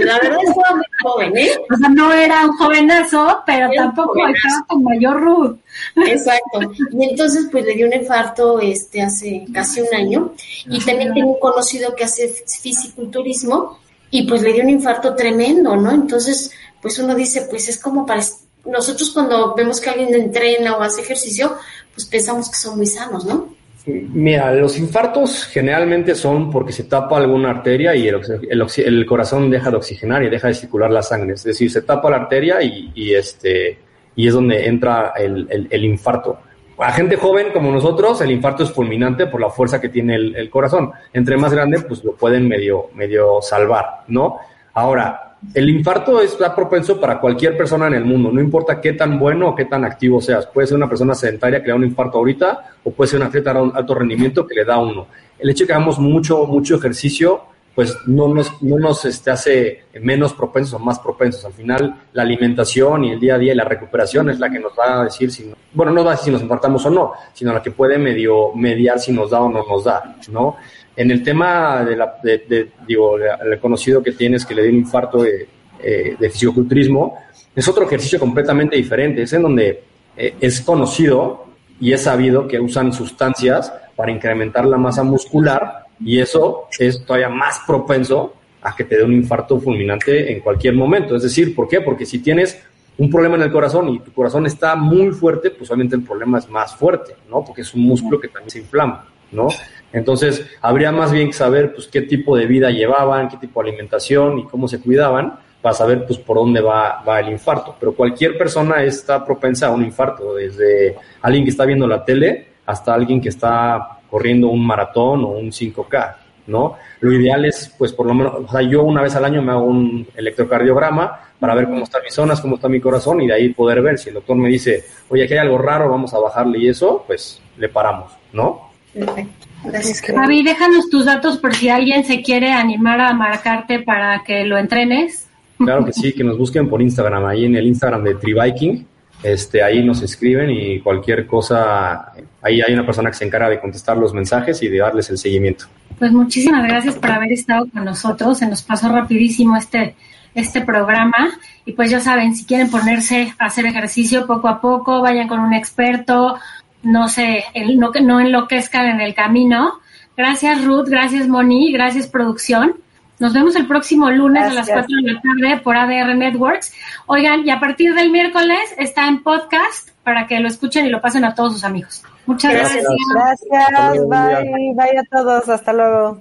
[0.05, 1.51] La verdad estaba muy joven, ¿eh?
[1.73, 5.59] O sea, no era un jovenazo, pero Era tampoco estaba con mayor Ruth.
[5.97, 6.73] Exacto.
[6.93, 10.33] Y entonces, pues le dio un infarto este, hace casi un año.
[10.67, 13.79] Y también tengo un conocido que hace fisiculturismo
[14.11, 15.93] y pues le dio un infarto tremendo, ¿no?
[15.93, 16.51] Entonces,
[16.83, 18.23] pues uno dice, pues es como para...
[18.65, 21.57] Nosotros cuando vemos que alguien entrena o hace ejercicio,
[21.95, 23.61] pues pensamos que son muy sanos, ¿no?
[23.87, 29.77] Mira, los infartos generalmente son porque se tapa alguna arteria y el, corazón deja de
[29.77, 31.35] oxigenar y deja de circular la sangre.
[31.35, 33.79] Es decir, se tapa la arteria y, este,
[34.15, 36.39] y es donde entra el, el- infarto.
[36.79, 40.37] A gente joven como nosotros, el infarto es fulminante por la fuerza que tiene el,
[40.37, 40.93] el corazón.
[41.13, 44.39] Entre más grande, pues lo pueden medio, medio salvar, ¿no?
[44.75, 49.19] Ahora, el infarto está propenso para cualquier persona en el mundo, no importa qué tan
[49.19, 50.47] bueno o qué tan activo seas.
[50.47, 53.27] Puede ser una persona sedentaria que le da un infarto ahorita o puede ser un
[53.27, 55.07] atleta de alto rendimiento que le da uno.
[55.39, 57.43] El hecho de que hagamos mucho, mucho ejercicio,
[57.81, 61.47] pues no nos, no nos este, hace menos propensos o más propensos.
[61.47, 64.59] Al final, la alimentación y el día a día y la recuperación es la que
[64.59, 67.13] nos va a decir si, bueno, no va a decir si nos infartamos o no,
[67.33, 70.57] sino la que puede medio mediar si nos da o no nos da, ¿no?
[70.95, 75.23] En el tema de la, de, de, conocido que tienes que le dio un infarto
[75.23, 75.49] de,
[75.83, 77.17] eh, de fisiculturismo,
[77.57, 79.23] es otro ejercicio completamente diferente.
[79.23, 79.85] Es en donde
[80.19, 81.47] eh, es conocido
[81.81, 87.29] y es sabido que usan sustancias para incrementar la masa muscular y eso es todavía
[87.29, 91.17] más propenso a que te dé un infarto fulminante en cualquier momento.
[91.17, 91.81] Es decir, ¿por qué?
[91.81, 92.61] Porque si tienes
[92.99, 96.39] un problema en el corazón y tu corazón está muy fuerte, pues obviamente el problema
[96.39, 97.45] es más fuerte, ¿no?
[97.45, 99.49] Porque es un músculo que también se inflama, ¿no?
[99.93, 103.71] Entonces, habría más bien que saber, pues, qué tipo de vida llevaban, qué tipo de
[103.71, 107.75] alimentación y cómo se cuidaban para saber, pues, por dónde va, va el infarto.
[107.81, 112.49] Pero cualquier persona está propensa a un infarto, desde alguien que está viendo la tele
[112.67, 116.17] hasta alguien que está corriendo un maratón o un 5K,
[116.49, 116.77] ¿no?
[117.01, 119.53] Lo ideal es, pues por lo menos, o sea, yo una vez al año me
[119.53, 123.35] hago un electrocardiograma para ver cómo están mis zonas, cómo está mi corazón y de
[123.35, 126.19] ahí poder ver si el doctor me dice, oye, aquí hay algo raro, vamos a
[126.19, 128.71] bajarle y eso, pues le paramos, ¿no?
[128.93, 129.47] Perfecto.
[129.65, 130.01] Gracias.
[130.01, 134.59] Javi, déjanos tus datos por si alguien se quiere animar a marcarte para que lo
[134.59, 135.29] entrenes.
[135.59, 138.87] Claro que sí, que nos busquen por Instagram, ahí en el Instagram de Tribiking,
[139.23, 142.13] este, ahí nos escriben y cualquier cosa,
[142.43, 145.19] ahí hay una persona que se encarga de contestar los mensajes y de darles el
[145.19, 145.67] seguimiento.
[145.99, 148.39] Pues muchísimas gracias por haber estado con nosotros.
[148.39, 149.95] Se nos pasó rapidísimo este,
[150.35, 151.31] este programa.
[151.67, 155.41] Y pues ya saben, si quieren ponerse a hacer ejercicio poco a poco, vayan con
[155.41, 156.39] un experto,
[156.83, 159.81] no sé, el- no, no enloquezcan en el camino.
[160.17, 162.77] Gracias Ruth, gracias Moni, gracias producción.
[163.21, 164.87] Nos vemos el próximo lunes a las Gracias.
[164.87, 166.73] 4 de la tarde por ADR Networks.
[167.05, 171.03] Oigan, y a partir del miércoles está en podcast para que lo escuchen y lo
[171.03, 172.03] pasen a todos sus amigos.
[172.25, 172.83] Muchas gracias.
[173.13, 174.01] Gracias, día.
[174.09, 176.19] bye, bye a todos, hasta luego.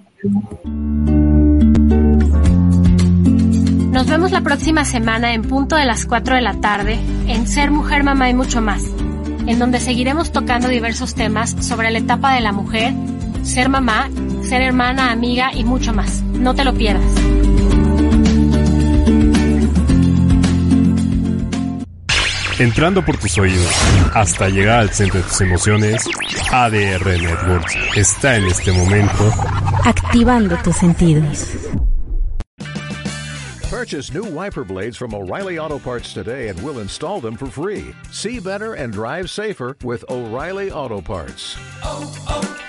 [3.91, 7.71] Nos vemos la próxima semana en punto de las 4 de la tarde en Ser
[7.71, 8.83] Mujer, Mamá y mucho más,
[9.47, 12.93] en donde seguiremos tocando diversos temas sobre la etapa de la mujer,
[13.43, 14.09] ser mamá,
[14.43, 16.21] ser hermana, amiga y mucho más.
[16.21, 17.03] No te lo pierdas.
[22.59, 23.73] Entrando por tus oídos
[24.13, 26.05] hasta llegar al centro de tus emociones,
[26.51, 29.31] ADR Networks está en este momento
[29.85, 31.55] Activando tus sentidos.
[33.69, 37.93] Purchase new wiper blades from O'Reilly Auto Parts today and we'll install them for free.
[38.11, 41.55] See better and drive safer with O'Reilly Auto Parts.
[41.83, 42.68] oh, oh,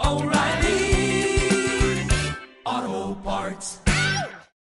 [0.00, 1.38] O'Reilly
[2.66, 3.91] Auto Parts.